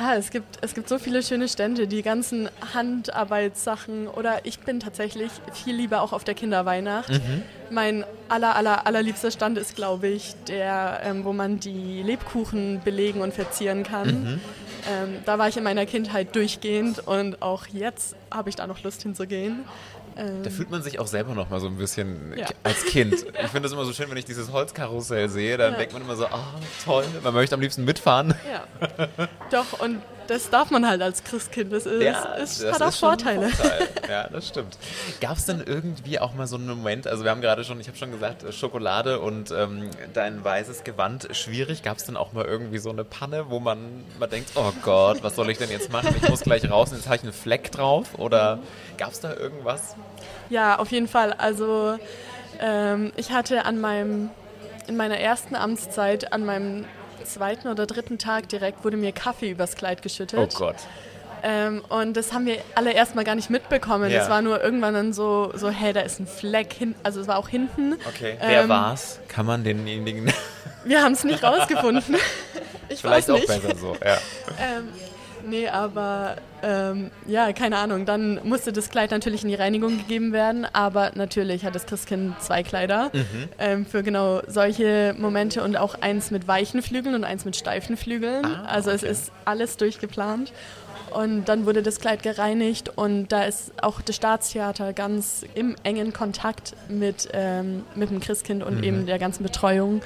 ja, 0.00 0.14
es 0.14 0.30
gibt, 0.30 0.58
es 0.62 0.74
gibt 0.74 0.88
so 0.88 0.98
viele 0.98 1.22
schöne 1.22 1.46
Stände, 1.48 1.86
die 1.86 2.02
ganzen 2.02 2.48
Handarbeitssachen 2.72 4.08
oder 4.08 4.44
ich 4.44 4.58
bin 4.60 4.80
tatsächlich 4.80 5.30
viel 5.52 5.74
lieber 5.76 6.00
auch 6.02 6.12
auf 6.12 6.24
der 6.24 6.34
Kinderweihnacht. 6.34 7.10
Mhm. 7.10 7.42
Mein 7.70 8.04
aller, 8.28 8.56
aller, 8.56 8.86
allerliebster 8.86 9.30
Stand 9.30 9.58
ist, 9.58 9.76
glaube 9.76 10.08
ich, 10.08 10.34
der, 10.48 11.00
ähm, 11.04 11.24
wo 11.24 11.32
man 11.32 11.60
die 11.60 12.02
Lebkuchen 12.02 12.80
belegen 12.84 13.20
und 13.20 13.34
verzieren 13.34 13.82
kann. 13.82 14.08
Mhm. 14.08 14.40
Ähm, 14.88 15.18
da 15.24 15.38
war 15.38 15.48
ich 15.48 15.56
in 15.56 15.64
meiner 15.64 15.86
Kindheit 15.86 16.34
durchgehend 16.34 16.98
und 17.06 17.40
auch 17.42 17.66
jetzt 17.68 18.14
habe 18.30 18.50
ich 18.50 18.56
da 18.56 18.66
noch 18.66 18.82
Lust 18.82 19.02
hinzugehen. 19.02 19.64
Ähm, 20.16 20.42
Da 20.44 20.50
fühlt 20.50 20.70
man 20.70 20.82
sich 20.82 20.98
auch 21.00 21.06
selber 21.06 21.34
noch 21.34 21.50
mal 21.50 21.58
so 21.60 21.66
ein 21.66 21.76
bisschen 21.76 22.34
Ja. 22.36 22.46
als 22.62 22.84
Kind. 22.84 23.14
Ich 23.14 23.50
finde 23.50 23.66
es 23.66 23.72
immer 23.72 23.84
so 23.84 23.92
schön, 23.92 24.08
wenn 24.10 24.16
ich 24.16 24.24
dieses 24.26 24.52
Holzkarussell 24.52 25.28
sehe, 25.28 25.56
dann 25.56 25.72
Ja. 25.72 25.78
denkt 25.78 25.92
man 25.92 26.02
immer 26.02 26.16
so, 26.16 26.26
ah, 26.26 26.54
toll, 26.84 27.04
man 27.22 27.34
möchte 27.34 27.54
am 27.54 27.60
liebsten 27.60 27.84
mitfahren. 27.84 28.34
ja. 28.50 29.08
Doch, 29.50 29.80
und 29.80 30.00
das 30.26 30.50
darf 30.50 30.70
man 30.70 30.86
halt 30.86 31.02
als 31.02 31.24
Christkind. 31.24 31.72
Das 31.72 31.86
ist, 31.86 32.62
ist, 32.62 32.72
hat 32.72 32.82
auch 32.82 32.92
schon 32.92 33.10
ein 33.10 33.18
Vorteile. 33.18 33.48
Vorteil. 33.50 33.88
Ja, 34.08 34.28
das 34.28 34.48
stimmt. 34.48 34.76
Gab 35.20 35.38
es 35.38 35.46
denn 35.46 35.62
irgendwie 35.64 36.18
auch 36.18 36.34
mal 36.34 36.46
so 36.46 36.56
einen 36.56 36.68
Moment, 36.68 37.06
also 37.06 37.24
wir 37.24 37.30
haben 37.30 37.40
gerade 37.40 37.64
schon, 37.64 37.80
ich 37.80 37.88
habe 37.88 37.96
schon 37.96 38.10
gesagt, 38.10 38.42
äh, 38.44 38.52
Schokolade 38.52 39.18
und 39.20 39.50
ähm, 39.50 39.90
dein 40.12 40.44
weißes 40.44 40.84
Gewand, 40.84 41.28
schwierig. 41.32 41.82
Gab 41.82 41.96
es 41.96 42.04
denn 42.04 42.16
auch 42.16 42.32
mal 42.32 42.44
irgendwie 42.44 42.78
so 42.78 42.90
eine 42.90 43.04
Panne, 43.04 43.46
wo 43.48 43.60
man 43.60 44.04
mal 44.18 44.26
denkt, 44.26 44.50
oh 44.56 44.72
Gott, 44.82 45.22
was 45.22 45.36
soll 45.36 45.48
ich 45.50 45.58
denn 45.58 45.70
jetzt 45.70 45.90
machen? 45.90 46.14
Ich 46.20 46.28
muss 46.28 46.42
gleich 46.42 46.70
raus 46.70 46.90
und 46.90 46.98
jetzt 46.98 47.06
habe 47.06 47.16
ich 47.16 47.22
einen 47.22 47.32
Fleck 47.32 47.72
drauf? 47.72 48.18
Oder 48.18 48.58
gab 48.98 49.12
es 49.12 49.20
da 49.20 49.34
irgendwas? 49.34 49.96
Ja, 50.50 50.78
auf 50.78 50.90
jeden 50.90 51.08
Fall. 51.08 51.32
Also 51.32 51.98
ähm, 52.60 53.12
ich 53.16 53.32
hatte 53.32 53.64
an 53.64 53.80
meinem, 53.80 54.30
in 54.86 54.96
meiner 54.96 55.18
ersten 55.18 55.56
Amtszeit, 55.56 56.32
an 56.32 56.44
meinem 56.44 56.84
zweiten 57.24 57.68
oder 57.68 57.86
dritten 57.86 58.18
Tag 58.18 58.48
direkt, 58.48 58.84
wurde 58.84 58.96
mir 58.96 59.12
Kaffee 59.12 59.50
übers 59.50 59.76
Kleid 59.76 60.02
geschüttet. 60.02 60.54
Oh 60.54 60.58
Gott. 60.58 60.76
Ähm, 61.46 61.84
und 61.90 62.16
das 62.16 62.32
haben 62.32 62.46
wir 62.46 62.56
alle 62.74 62.92
erstmal 62.92 63.24
gar 63.24 63.34
nicht 63.34 63.50
mitbekommen. 63.50 64.10
Ja. 64.10 64.22
Es 64.22 64.30
war 64.30 64.40
nur 64.40 64.62
irgendwann 64.64 64.94
dann 64.94 65.12
so, 65.12 65.52
so, 65.54 65.68
hey, 65.68 65.92
da 65.92 66.00
ist 66.00 66.18
ein 66.18 66.26
Fleck 66.26 66.72
hin. 66.72 66.94
Also 67.02 67.20
es 67.20 67.26
war 67.28 67.36
auch 67.36 67.48
hinten. 67.50 67.94
Okay. 68.08 68.36
Wer 68.40 68.62
Ähm, 68.62 68.68
war's? 68.70 69.20
Kann 69.28 69.44
man 69.44 69.62
denjenigen 69.62 70.32
Wir 70.84 71.02
haben 71.02 71.12
es 71.12 71.24
nicht 71.24 71.42
rausgefunden. 71.42 72.16
Ich 72.90 73.00
vielleicht 73.00 73.28
weiß 73.28 73.30
auch 73.30 73.38
nicht. 73.38 73.46
besser 73.46 73.76
so? 73.76 73.96
Ja. 74.04 74.18
Ähm, 74.60 74.88
nee, 75.46 75.68
aber 75.68 76.36
ähm, 76.62 77.10
ja, 77.26 77.52
keine 77.52 77.76
Ahnung. 77.78 78.06
Dann 78.06 78.40
musste 78.44 78.72
das 78.72 78.90
Kleid 78.90 79.10
natürlich 79.10 79.42
in 79.42 79.48
die 79.48 79.54
Reinigung 79.54 79.98
gegeben 79.98 80.32
werden, 80.32 80.66
aber 80.72 81.12
natürlich 81.14 81.64
hat 81.64 81.74
das 81.74 81.86
Christkind 81.86 82.40
zwei 82.40 82.62
Kleider 82.62 83.10
Mhm. 83.12 83.48
ähm, 83.58 83.86
für 83.86 84.02
genau 84.02 84.40
solche 84.46 85.14
Momente 85.18 85.62
und 85.62 85.76
auch 85.76 85.94
eins 86.00 86.30
mit 86.30 86.48
weichen 86.48 86.82
Flügeln 86.82 87.14
und 87.14 87.24
eins 87.24 87.44
mit 87.44 87.56
steifen 87.56 87.96
Flügeln. 87.96 88.44
Ah, 88.44 88.64
also 88.66 88.90
es 88.90 89.02
okay. 89.02 89.12
ist 89.12 89.32
alles 89.44 89.76
durchgeplant. 89.76 90.52
Und 91.10 91.44
dann 91.48 91.64
wurde 91.64 91.82
das 91.82 92.00
Kleid 92.00 92.22
gereinigt 92.24 92.90
und 92.96 93.28
da 93.28 93.44
ist 93.44 93.72
auch 93.82 94.00
das 94.00 94.16
Staatstheater 94.16 94.92
ganz 94.92 95.44
im 95.54 95.76
engen 95.84 96.12
Kontakt 96.12 96.74
mit, 96.88 97.28
ähm, 97.32 97.84
mit 97.94 98.10
dem 98.10 98.18
Christkind 98.20 98.64
und 98.64 98.78
Mhm. 98.78 98.82
eben 98.84 99.06
der 99.06 99.18
ganzen 99.20 99.44
Betreuung. 99.44 100.02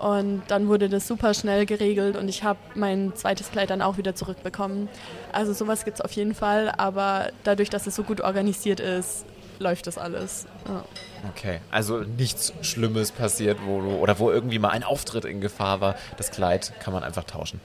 Und 0.00 0.42
dann 0.48 0.68
wurde 0.68 0.88
das 0.88 1.06
super 1.06 1.34
schnell 1.34 1.66
geregelt 1.66 2.16
und 2.16 2.26
ich 2.28 2.42
habe 2.42 2.58
mein 2.74 3.14
zweites 3.14 3.50
Kleid 3.50 3.68
dann 3.68 3.82
auch 3.82 3.98
wieder 3.98 4.14
zurückbekommen. 4.14 4.88
Also 5.30 5.52
sowas 5.52 5.84
gibt 5.84 5.98
es 5.98 6.00
auf 6.00 6.12
jeden 6.12 6.34
Fall, 6.34 6.72
aber 6.78 7.28
dadurch, 7.44 7.68
dass 7.68 7.86
es 7.86 7.96
so 7.96 8.02
gut 8.02 8.22
organisiert 8.22 8.80
ist, 8.80 9.26
läuft 9.58 9.86
das 9.86 9.98
alles. 9.98 10.46
Ja. 10.66 10.84
Okay, 11.28 11.60
also 11.70 11.98
nichts 11.98 12.54
Schlimmes 12.62 13.12
passiert, 13.12 13.58
wo 13.66 13.82
du, 13.82 13.88
oder 13.90 14.18
wo 14.18 14.30
irgendwie 14.30 14.58
mal 14.58 14.70
ein 14.70 14.84
Auftritt 14.84 15.26
in 15.26 15.42
Gefahr 15.42 15.82
war. 15.82 15.96
Das 16.16 16.30
Kleid 16.30 16.72
kann 16.80 16.94
man 16.94 17.04
einfach 17.04 17.24
tauschen. 17.24 17.60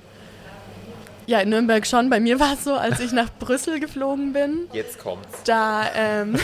Ja, 1.27 1.39
in 1.39 1.49
Nürnberg 1.49 1.85
schon. 1.87 2.09
Bei 2.09 2.19
mir 2.19 2.39
war 2.39 2.53
es 2.53 2.63
so, 2.63 2.73
als 2.75 2.99
ich 2.99 3.11
nach 3.11 3.29
Brüssel 3.39 3.79
geflogen 3.79 4.33
bin. 4.33 4.67
Jetzt 4.73 4.99
kommt's. 4.99 5.43
Da 5.45 5.83
ähm, 5.95 6.35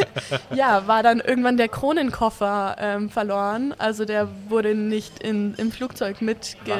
ja, 0.54 0.86
war 0.86 1.02
dann 1.02 1.20
irgendwann 1.20 1.56
der 1.56 1.68
Kronenkoffer 1.68 2.76
ähm, 2.78 3.10
verloren. 3.10 3.74
Also 3.78 4.04
der 4.04 4.28
wurde 4.48 4.74
nicht 4.74 5.22
in, 5.22 5.54
im 5.54 5.72
Flugzeug 5.72 6.20
mitge... 6.22 6.56
Was? 6.66 6.78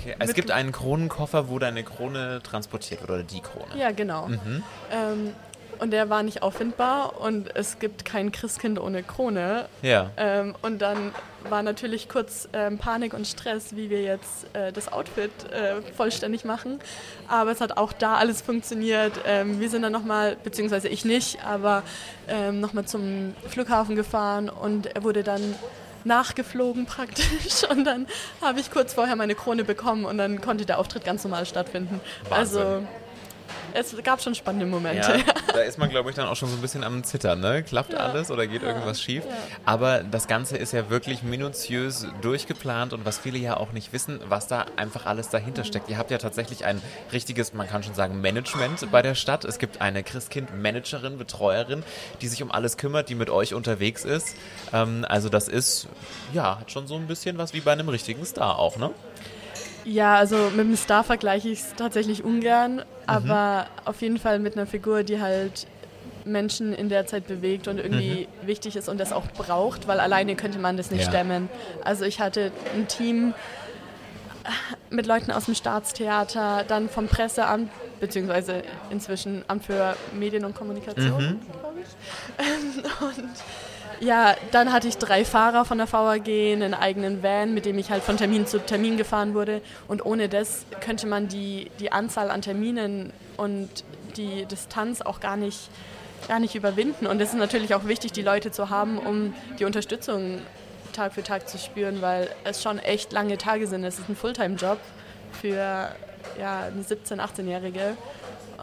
Okay. 0.00 0.16
Es 0.18 0.26
mit- 0.28 0.36
gibt 0.36 0.50
einen 0.50 0.72
Kronenkoffer, 0.72 1.48
wo 1.48 1.58
deine 1.58 1.82
Krone 1.84 2.40
transportiert 2.42 3.00
wird, 3.00 3.10
oder 3.10 3.22
die 3.22 3.40
Krone. 3.40 3.66
Ja, 3.78 3.90
genau. 3.92 4.28
Mhm. 4.28 4.62
Ähm, 4.92 5.32
und 5.78 5.90
der 5.90 6.10
war 6.10 6.22
nicht 6.22 6.42
auffindbar 6.42 7.20
und 7.20 7.54
es 7.54 7.78
gibt 7.78 8.04
kein 8.04 8.32
Christkind 8.32 8.80
ohne 8.80 9.02
Krone. 9.02 9.66
Ja. 9.82 10.10
Ähm, 10.16 10.54
und 10.62 10.80
dann 10.80 11.12
war 11.48 11.62
natürlich 11.62 12.08
kurz 12.08 12.48
ähm, 12.52 12.78
Panik 12.78 13.14
und 13.14 13.26
Stress, 13.26 13.76
wie 13.76 13.90
wir 13.90 14.02
jetzt 14.02 14.46
äh, 14.54 14.72
das 14.72 14.92
Outfit 14.92 15.30
äh, 15.52 15.82
vollständig 15.94 16.44
machen. 16.44 16.80
Aber 17.28 17.50
es 17.50 17.60
hat 17.60 17.76
auch 17.76 17.92
da 17.92 18.16
alles 18.16 18.42
funktioniert. 18.42 19.12
Ähm, 19.26 19.60
wir 19.60 19.70
sind 19.70 19.82
dann 19.82 19.92
nochmal, 19.92 20.36
beziehungsweise 20.42 20.88
ich 20.88 21.04
nicht, 21.04 21.44
aber 21.44 21.82
ähm, 22.28 22.60
nochmal 22.60 22.86
zum 22.86 23.34
Flughafen 23.48 23.96
gefahren 23.96 24.48
und 24.48 24.86
er 24.86 25.04
wurde 25.04 25.22
dann 25.22 25.54
nachgeflogen 26.04 26.86
praktisch 26.86 27.68
und 27.68 27.84
dann 27.84 28.06
habe 28.40 28.60
ich 28.60 28.70
kurz 28.70 28.94
vorher 28.94 29.16
meine 29.16 29.34
Krone 29.34 29.64
bekommen 29.64 30.04
und 30.04 30.18
dann 30.18 30.40
konnte 30.40 30.64
der 30.64 30.78
Auftritt 30.78 31.04
ganz 31.04 31.24
normal 31.24 31.46
stattfinden. 31.46 32.00
Wahnsinn. 32.28 32.62
Also 32.62 32.86
es 33.78 33.94
gab 34.02 34.22
schon 34.22 34.34
spannende 34.34 34.66
Momente. 34.66 35.18
Ja, 35.18 35.34
da 35.52 35.60
ist 35.60 35.78
man, 35.78 35.90
glaube 35.90 36.10
ich, 36.10 36.16
dann 36.16 36.26
auch 36.26 36.36
schon 36.36 36.48
so 36.48 36.56
ein 36.56 36.60
bisschen 36.62 36.82
am 36.84 37.04
Zittern. 37.04 37.40
Ne? 37.40 37.62
Klappt 37.62 37.92
Ja. 37.92 37.98
alles 37.98 38.30
oder 38.30 38.46
geht 38.46 38.62
irgendwas 38.62 39.00
schief? 39.00 39.22
Aber 39.64 40.02
das 40.02 40.26
Ganze 40.26 40.56
ist 40.56 40.72
ja 40.72 40.88
wirklich 40.90 41.22
minutiös 41.22 42.06
durchgeplant 42.22 42.92
und 42.92 43.04
was 43.04 43.18
viele 43.18 43.38
ja 43.38 43.56
auch 43.56 43.72
nicht 43.72 43.92
wissen, 43.92 44.20
was 44.28 44.46
da 44.48 44.66
einfach 44.76 45.06
alles 45.06 45.28
dahinter 45.28 45.64
steckt. 45.64 45.88
Ihr 45.88 45.98
habt 45.98 46.10
ja 46.10 46.18
tatsächlich 46.18 46.64
ein 46.64 46.80
richtiges, 47.12 47.52
man 47.54 47.68
kann 47.68 47.82
schon 47.82 47.94
sagen, 47.94 48.20
Management 48.20 48.90
bei 48.90 49.02
der 49.02 49.14
Stadt. 49.14 49.44
Es 49.44 49.58
gibt 49.58 49.80
eine 49.80 50.02
Christkind-Managerin, 50.02 51.18
Betreuerin, 51.18 51.82
die 52.20 52.28
sich 52.28 52.42
um 52.42 52.50
alles 52.50 52.76
kümmert, 52.76 53.08
die 53.08 53.14
mit 53.14 53.30
euch 53.30 53.54
unterwegs 53.54 54.04
ist. 54.04 54.36
Ähm, 54.72 55.04
also 55.08 55.28
das 55.28 55.48
ist, 55.48 55.88
ja, 56.32 56.58
hat 56.60 56.70
schon 56.70 56.86
so 56.86 56.96
ein 56.96 57.06
bisschen 57.06 57.38
was 57.38 57.52
wie 57.52 57.60
bei 57.60 57.72
einem 57.72 57.88
richtigen 57.88 58.24
Star 58.24 58.58
auch, 58.58 58.76
ne? 58.76 58.90
Ja, 59.86 60.16
also 60.16 60.50
mit 60.50 60.66
dem 60.66 60.76
Star 60.76 61.04
vergleiche 61.04 61.48
ich 61.48 61.60
es 61.60 61.74
tatsächlich 61.76 62.24
ungern, 62.24 62.82
aber 63.06 63.66
auf 63.84 64.02
jeden 64.02 64.18
Fall 64.18 64.38
mit 64.40 64.56
einer 64.56 64.66
Figur, 64.66 65.04
die 65.04 65.20
halt 65.20 65.66
Menschen 66.24 66.72
in 66.74 66.88
der 66.88 67.06
Zeit 67.06 67.28
bewegt 67.28 67.68
und 67.68 67.78
irgendwie 67.78 68.26
wichtig 68.42 68.74
ist 68.74 68.88
und 68.88 68.98
das 68.98 69.12
auch 69.12 69.26
braucht, 69.38 69.86
weil 69.86 70.00
alleine 70.00 70.34
könnte 70.34 70.58
man 70.58 70.76
das 70.76 70.90
nicht 70.90 71.02
Ja. 71.04 71.08
stemmen. 71.10 71.48
Also 71.84 72.04
ich 72.04 72.20
hatte 72.20 72.50
ein 72.74 72.88
Team 72.88 73.32
mit 74.90 75.06
Leuten 75.06 75.30
aus 75.30 75.44
dem 75.44 75.54
Staatstheater, 75.54 76.64
dann 76.66 76.88
vom 76.88 77.06
Presseamt, 77.06 77.70
beziehungsweise 78.00 78.62
inzwischen 78.90 79.44
Amt 79.48 79.64
für 79.64 79.96
Medien 80.18 80.44
und 80.44 80.54
Kommunikation, 80.56 81.40
glaube 81.60 81.78
ich. 81.80 81.86
Und 83.00 83.30
ja, 84.00 84.34
dann 84.50 84.72
hatte 84.72 84.88
ich 84.88 84.98
drei 84.98 85.24
Fahrer 85.24 85.64
von 85.64 85.78
der 85.78 85.90
VAG, 85.92 86.28
einen 86.28 86.74
eigenen 86.74 87.22
Van, 87.22 87.54
mit 87.54 87.66
dem 87.66 87.78
ich 87.78 87.90
halt 87.90 88.02
von 88.02 88.16
Termin 88.16 88.46
zu 88.46 88.58
Termin 88.58 88.96
gefahren 88.96 89.34
wurde. 89.34 89.62
Und 89.88 90.04
ohne 90.04 90.28
das 90.28 90.66
könnte 90.80 91.06
man 91.06 91.28
die, 91.28 91.70
die 91.80 91.92
Anzahl 91.92 92.30
an 92.30 92.42
Terminen 92.42 93.12
und 93.36 93.68
die 94.16 94.46
Distanz 94.46 95.02
auch 95.02 95.20
gar 95.20 95.36
nicht, 95.36 95.70
gar 96.28 96.38
nicht 96.38 96.54
überwinden. 96.54 97.06
Und 97.06 97.20
es 97.20 97.30
ist 97.30 97.38
natürlich 97.38 97.74
auch 97.74 97.86
wichtig, 97.86 98.12
die 98.12 98.22
Leute 98.22 98.50
zu 98.50 98.70
haben, 98.70 98.98
um 98.98 99.34
die 99.58 99.64
Unterstützung 99.64 100.40
Tag 100.92 101.12
für 101.12 101.22
Tag 101.22 101.48
zu 101.48 101.58
spüren, 101.58 102.00
weil 102.00 102.28
es 102.44 102.62
schon 102.62 102.78
echt 102.78 103.12
lange 103.12 103.36
Tage 103.36 103.66
sind. 103.66 103.84
Es 103.84 103.98
ist 103.98 104.08
ein 104.08 104.16
Fulltime-Job 104.16 104.78
für 105.32 105.90
ja, 106.38 106.60
eine 106.66 106.82
17-, 106.82 107.18
18-Jährige. 107.20 107.96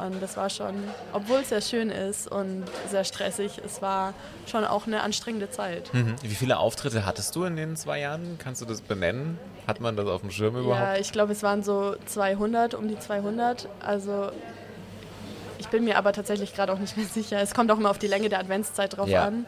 Und 0.02 0.22
das 0.22 0.38
war 0.38 0.50
schon, 0.50 0.74
obwohl 1.14 1.40
es 1.42 1.50
sehr 1.50 1.62
schön 1.62 1.90
ist 1.90 2.28
und 2.32 2.64
sehr 2.90 3.04
stressig, 3.04 3.62
es 3.66 3.82
war 3.82 4.14
schon 4.48 4.66
auch 4.66 4.88
eine 4.88 5.02
anstrengende 5.02 5.50
Zeit. 5.52 5.94
Mhm. 5.94 6.16
Wie 6.22 6.36
viele 6.36 6.58
Auftritte 6.58 7.06
hattest 7.06 7.36
du 7.36 7.44
in 7.44 7.56
den 7.56 7.76
zwei 7.76 8.00
Jahren? 8.00 8.38
Kannst 8.40 8.62
du 8.62 8.66
das 8.66 8.82
benennen? 8.82 9.38
Hat 9.68 9.80
man 9.80 9.96
das 9.96 10.08
auf 10.08 10.22
dem 10.22 10.32
Schirm 10.32 10.56
überhaupt? 10.58 10.80
Ja, 10.80 10.96
ich 10.98 11.12
glaube, 11.12 11.32
es 11.32 11.44
waren 11.44 11.64
so 11.64 11.96
200, 12.06 12.74
um 12.74 12.88
die 12.88 12.98
200. 13.00 13.70
Also 13.86 14.32
ich 15.60 15.68
bin 15.70 15.84
mir 15.86 15.98
aber 15.98 16.12
tatsächlich 16.12 16.54
gerade 16.54 16.74
auch 16.74 16.80
nicht 16.80 16.98
mehr 16.98 17.06
sicher. 17.06 17.40
Es 17.42 17.54
kommt 17.54 17.72
auch 17.72 17.78
immer 17.78 17.90
auf 17.90 18.00
die 18.00 18.08
Länge 18.08 18.30
der 18.30 18.40
Adventszeit 18.40 18.98
drauf 18.98 19.08
Ja. 19.08 19.26
an. 19.26 19.46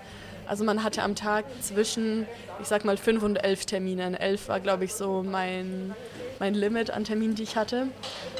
Also 0.47 0.63
man 0.63 0.84
hatte 0.84 1.01
am 1.01 1.15
Tag 1.15 1.43
zwischen, 1.62 2.27
ich 2.62 2.67
sag 2.67 2.86
mal, 2.86 2.97
fünf 2.97 3.23
und 3.23 3.38
elf 3.38 3.65
Terminen. 3.65 4.13
Elf 4.13 4.47
war, 4.47 4.60
glaube 4.60 4.86
ich, 4.86 4.93
so 4.93 5.23
mein, 5.23 5.95
mein 6.39 6.54
Limit 6.54 6.91
an 6.91 7.04
Terminen, 7.04 7.36
die 7.36 7.43
ich 7.43 7.56
hatte. 7.56 7.88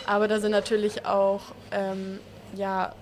Aber 0.06 0.28
da 0.28 0.40
sind 0.40 0.52
natürlich 0.52 1.06
auch, 1.06 1.42
ähm, 1.72 2.20
ja, 2.56 2.94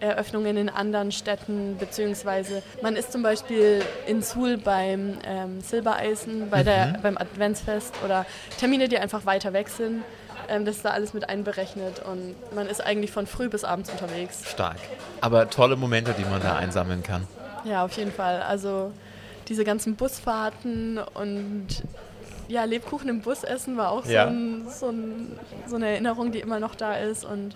Eröffnungen 0.00 0.56
in 0.56 0.68
anderen 0.68 1.12
Städten, 1.12 1.76
beziehungsweise 1.78 2.62
man 2.82 2.96
ist 2.96 3.12
zum 3.12 3.22
Beispiel 3.22 3.82
in 4.06 4.22
Suhl 4.22 4.56
beim 4.56 5.18
ähm, 5.24 5.60
Silbereisen, 5.60 6.48
bei 6.50 6.62
der, 6.62 6.98
beim 7.02 7.18
Adventsfest 7.18 7.94
oder 8.04 8.24
Termine, 8.58 8.88
die 8.88 8.98
einfach 8.98 9.26
weiter 9.26 9.52
weg 9.52 9.68
sind. 9.68 10.02
Ähm, 10.48 10.64
das 10.64 10.76
ist 10.76 10.84
da 10.84 10.90
alles 10.90 11.12
mit 11.12 11.28
einberechnet 11.28 12.02
und 12.04 12.34
man 12.54 12.66
ist 12.66 12.84
eigentlich 12.84 13.10
von 13.10 13.26
früh 13.26 13.48
bis 13.48 13.62
abends 13.62 13.90
unterwegs. 13.90 14.50
Stark. 14.50 14.78
Aber 15.20 15.50
tolle 15.50 15.76
Momente, 15.76 16.14
die 16.18 16.24
man 16.24 16.40
da 16.40 16.56
einsammeln 16.56 17.02
kann. 17.02 17.26
Ja, 17.64 17.84
auf 17.84 17.92
jeden 17.92 18.12
Fall. 18.12 18.40
Also 18.42 18.92
diese 19.48 19.64
ganzen 19.64 19.96
Busfahrten 19.96 20.98
und 20.98 21.66
ja, 22.50 22.64
Lebkuchen 22.64 23.08
im 23.08 23.20
Bus 23.20 23.44
essen 23.44 23.76
war 23.76 23.90
auch 23.90 24.04
Ja. 24.06 24.24
so, 24.24 24.30
ein, 24.30 24.66
so, 24.68 24.88
ein, 24.90 25.38
so 25.66 25.76
eine 25.76 25.88
Erinnerung, 25.88 26.32
die 26.32 26.40
immer 26.40 26.60
noch 26.60 26.74
da 26.74 26.94
ist 26.94 27.24
und 27.24 27.54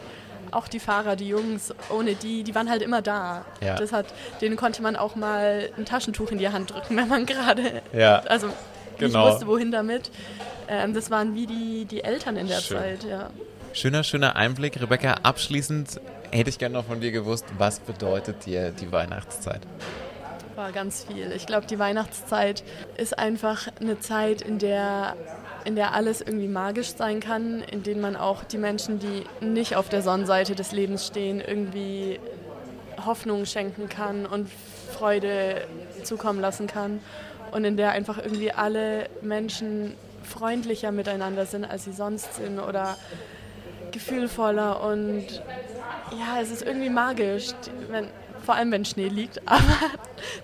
auch 0.51 0.69
die 0.69 0.79
Fahrer, 0.79 1.17
die 1.17 1.27
Jungs, 1.29 1.75
ohne 1.91 2.15
die, 2.15 2.45
die 2.45 2.55
waren 2.55 2.71
halt 2.71 2.81
immer 2.83 3.03
da. 3.03 3.45
Ja. 3.61 3.75
Das 3.75 3.93
hat, 3.93 4.07
denen 4.41 4.57
konnte 4.57 4.83
man 4.83 4.95
auch 4.95 5.17
mal 5.17 5.69
ein 5.77 5.85
Taschentuch 5.85 6.31
in 6.31 6.39
die 6.39 6.49
Hand 6.49 6.73
drücken, 6.73 6.97
wenn 6.97 7.09
man 7.09 7.27
gerade, 7.27 7.83
Ja. 7.93 8.19
also 8.21 8.49
Genau. 8.99 9.25
nicht 9.25 9.33
wusste, 9.33 9.47
wohin 9.49 9.73
damit. 9.73 10.11
Ähm, 10.69 10.95
das 10.95 11.11
waren 11.11 11.35
wie 11.35 11.47
die, 11.47 11.85
die 11.85 12.05
Eltern 12.05 12.37
in 12.37 12.47
der 12.47 12.61
Schön. 12.61 12.79
Zeit, 12.79 13.03
ja. 13.05 13.31
Schöner, 13.73 14.05
schöner 14.05 14.37
Einblick. 14.37 14.81
Rebecca, 14.81 15.15
abschließend 15.25 16.01
hätte 16.31 16.49
ich 16.51 16.59
gerne 16.59 16.75
noch 16.77 16.85
von 16.85 17.01
dir 17.01 17.11
gewusst, 17.11 17.45
was 17.59 17.81
bedeutet 17.81 18.47
dir 18.47 18.71
die 18.71 18.93
Weihnachtszeit? 18.93 19.63
War 20.57 20.73
ganz 20.73 21.05
viel. 21.05 21.33
Ich 21.33 21.47
glaube, 21.47 21.67
die 21.67 21.79
Weihnachtszeit 21.79 22.63
ist 22.97 23.19
einfach 23.19 23.69
eine 23.81 23.99
Zeit, 23.99 24.41
in 24.41 24.59
der, 24.59 25.17
in 25.65 25.75
der 25.75 25.95
alles 25.95 26.21
irgendwie 26.21 26.49
magisch 26.49 26.95
sein 26.95 27.21
kann, 27.21 27.61
in 27.63 27.83
denen 27.83 28.01
man 28.01 28.15
auch 28.15 28.45
die 28.45 28.59
Menschen, 28.59 29.01
die 29.01 29.25
nicht 29.45 29.75
auf 29.75 29.89
der 29.89 30.03
Sonnenseite 30.03 30.55
des 30.55 30.73
Lebens 30.73 31.07
stehen, 31.07 31.41
irgendwie 31.41 32.21
Hoffnung 33.05 33.47
schenken 33.47 33.89
kann 33.89 34.27
und 34.27 34.49
Freude 34.93 35.67
zukommen 36.05 36.41
lassen 36.41 36.67
kann. 36.67 37.01
Und 37.51 37.65
in 37.65 37.77
der 37.77 37.91
einfach 37.91 38.19
irgendwie 38.19 38.53
alle 38.53 39.09
Menschen 39.23 39.95
freundlicher 40.23 40.93
miteinander 40.93 41.47
sind, 41.47 41.65
als 41.65 41.85
sie 41.85 41.93
sonst 41.93 42.35
sind 42.35 42.59
oder 42.59 42.97
gefühlvoller 43.93 44.83
und 44.83 45.27
ja, 46.19 46.41
es 46.41 46.51
ist 46.51 46.63
irgendwie 46.63 46.91
magisch, 46.91 47.51
wenn, 47.89 48.09
vor 48.45 48.55
allem 48.55 48.71
wenn 48.71 48.85
Schnee 48.85 49.09
liegt, 49.09 49.41
aber 49.47 49.63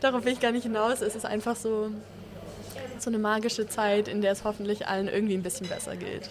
darauf 0.01 0.25
will 0.25 0.33
ich 0.33 0.41
gar 0.41 0.53
nicht 0.53 0.65
hinaus. 0.65 1.01
Es 1.01 1.15
ist 1.15 1.27
einfach 1.27 1.57
so, 1.57 1.91
so 2.99 3.11
eine 3.11 3.19
magische 3.19 3.69
Zeit, 3.69 4.09
in 4.09 4.21
der 4.23 4.33
es 4.33 4.45
hoffentlich 4.45 4.87
allen 4.89 5.09
irgendwie 5.09 5.35
ein 5.35 5.43
bisschen 5.43 5.69
besser 5.69 5.97
geht. 5.97 6.29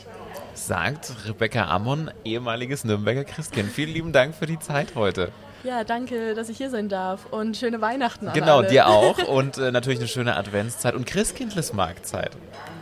Sagt 0.54 1.12
Rebecca 1.26 1.70
Ammon, 1.70 2.12
ehemaliges 2.26 2.84
Nürnberger 2.84 3.24
Christkind. 3.24 3.72
Vielen 3.72 3.94
lieben 3.94 4.14
Dank 4.14 4.36
für 4.36 4.46
die 4.46 4.60
Zeit 4.60 4.96
heute. 4.96 5.32
Ja, 5.64 5.84
danke, 5.84 6.36
dass 6.36 6.48
ich 6.48 6.58
hier 6.58 6.70
sein 6.70 6.88
darf 6.88 7.26
und 7.32 7.58
schöne 7.58 7.82
Weihnachten 7.82 8.32
Genau, 8.34 8.62
dir 8.62 8.88
auch. 8.88 9.18
Und 9.28 9.58
äh, 9.58 9.72
natürlich 9.72 10.00
eine 10.00 10.08
schöne 10.08 10.38
Adventszeit 10.38 10.96
und 10.96 11.06
Christkindlesmarktzeit. 11.06 12.32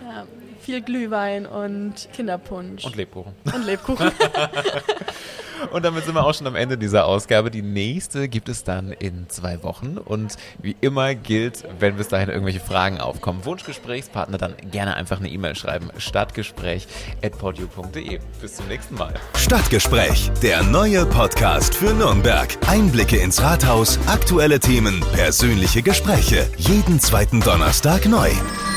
Ja, 0.03 0.25
viel 0.61 0.81
Glühwein 0.81 1.47
und 1.47 2.07
Kinderpunsch. 2.13 2.85
Und 2.85 2.95
Lebkuchen. 2.95 3.33
und 3.51 3.65
Lebkuchen. 3.65 4.11
Und 5.71 5.85
damit 5.85 6.05
sind 6.05 6.15
wir 6.15 6.25
auch 6.25 6.33
schon 6.33 6.47
am 6.47 6.55
Ende 6.55 6.77
dieser 6.77 7.05
Ausgabe. 7.05 7.51
Die 7.51 7.61
nächste 7.61 8.27
gibt 8.27 8.49
es 8.49 8.63
dann 8.63 8.91
in 8.91 9.29
zwei 9.29 9.61
Wochen. 9.63 9.97
Und 9.97 10.35
wie 10.59 10.75
immer 10.81 11.15
gilt, 11.15 11.63
wenn 11.79 11.95
bis 11.97 12.07
dahin 12.07 12.29
irgendwelche 12.29 12.59
Fragen 12.59 12.99
aufkommen, 12.99 13.45
Wunschgesprächspartner, 13.45 14.37
dann 14.37 14.55
gerne 14.71 14.95
einfach 14.95 15.19
eine 15.19 15.29
E-Mail 15.29 15.55
schreiben. 15.55 15.89
Stadtgespräch.podu.de. 15.97 18.19
Bis 18.41 18.55
zum 18.55 18.67
nächsten 18.67 18.95
Mal. 18.95 19.13
Stadtgespräch, 19.35 20.31
der 20.41 20.63
neue 20.63 21.05
Podcast 21.05 21.75
für 21.75 21.93
Nürnberg. 21.93 22.47
Einblicke 22.67 23.17
ins 23.17 23.41
Rathaus, 23.41 23.99
aktuelle 24.07 24.59
Themen, 24.59 25.01
persönliche 25.13 25.81
Gespräche. 25.81 26.47
Jeden 26.57 26.99
zweiten 26.99 27.41
Donnerstag 27.41 28.05
neu. 28.05 28.29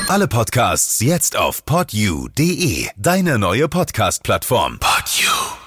Alle 0.07 0.27
Podcasts 0.27 0.99
jetzt 0.99 1.37
auf 1.37 1.65
podu.de, 1.65 2.87
deine 2.97 3.39
neue 3.39 3.69
Podcast-Plattform. 3.69 4.79
Podu. 4.79 5.60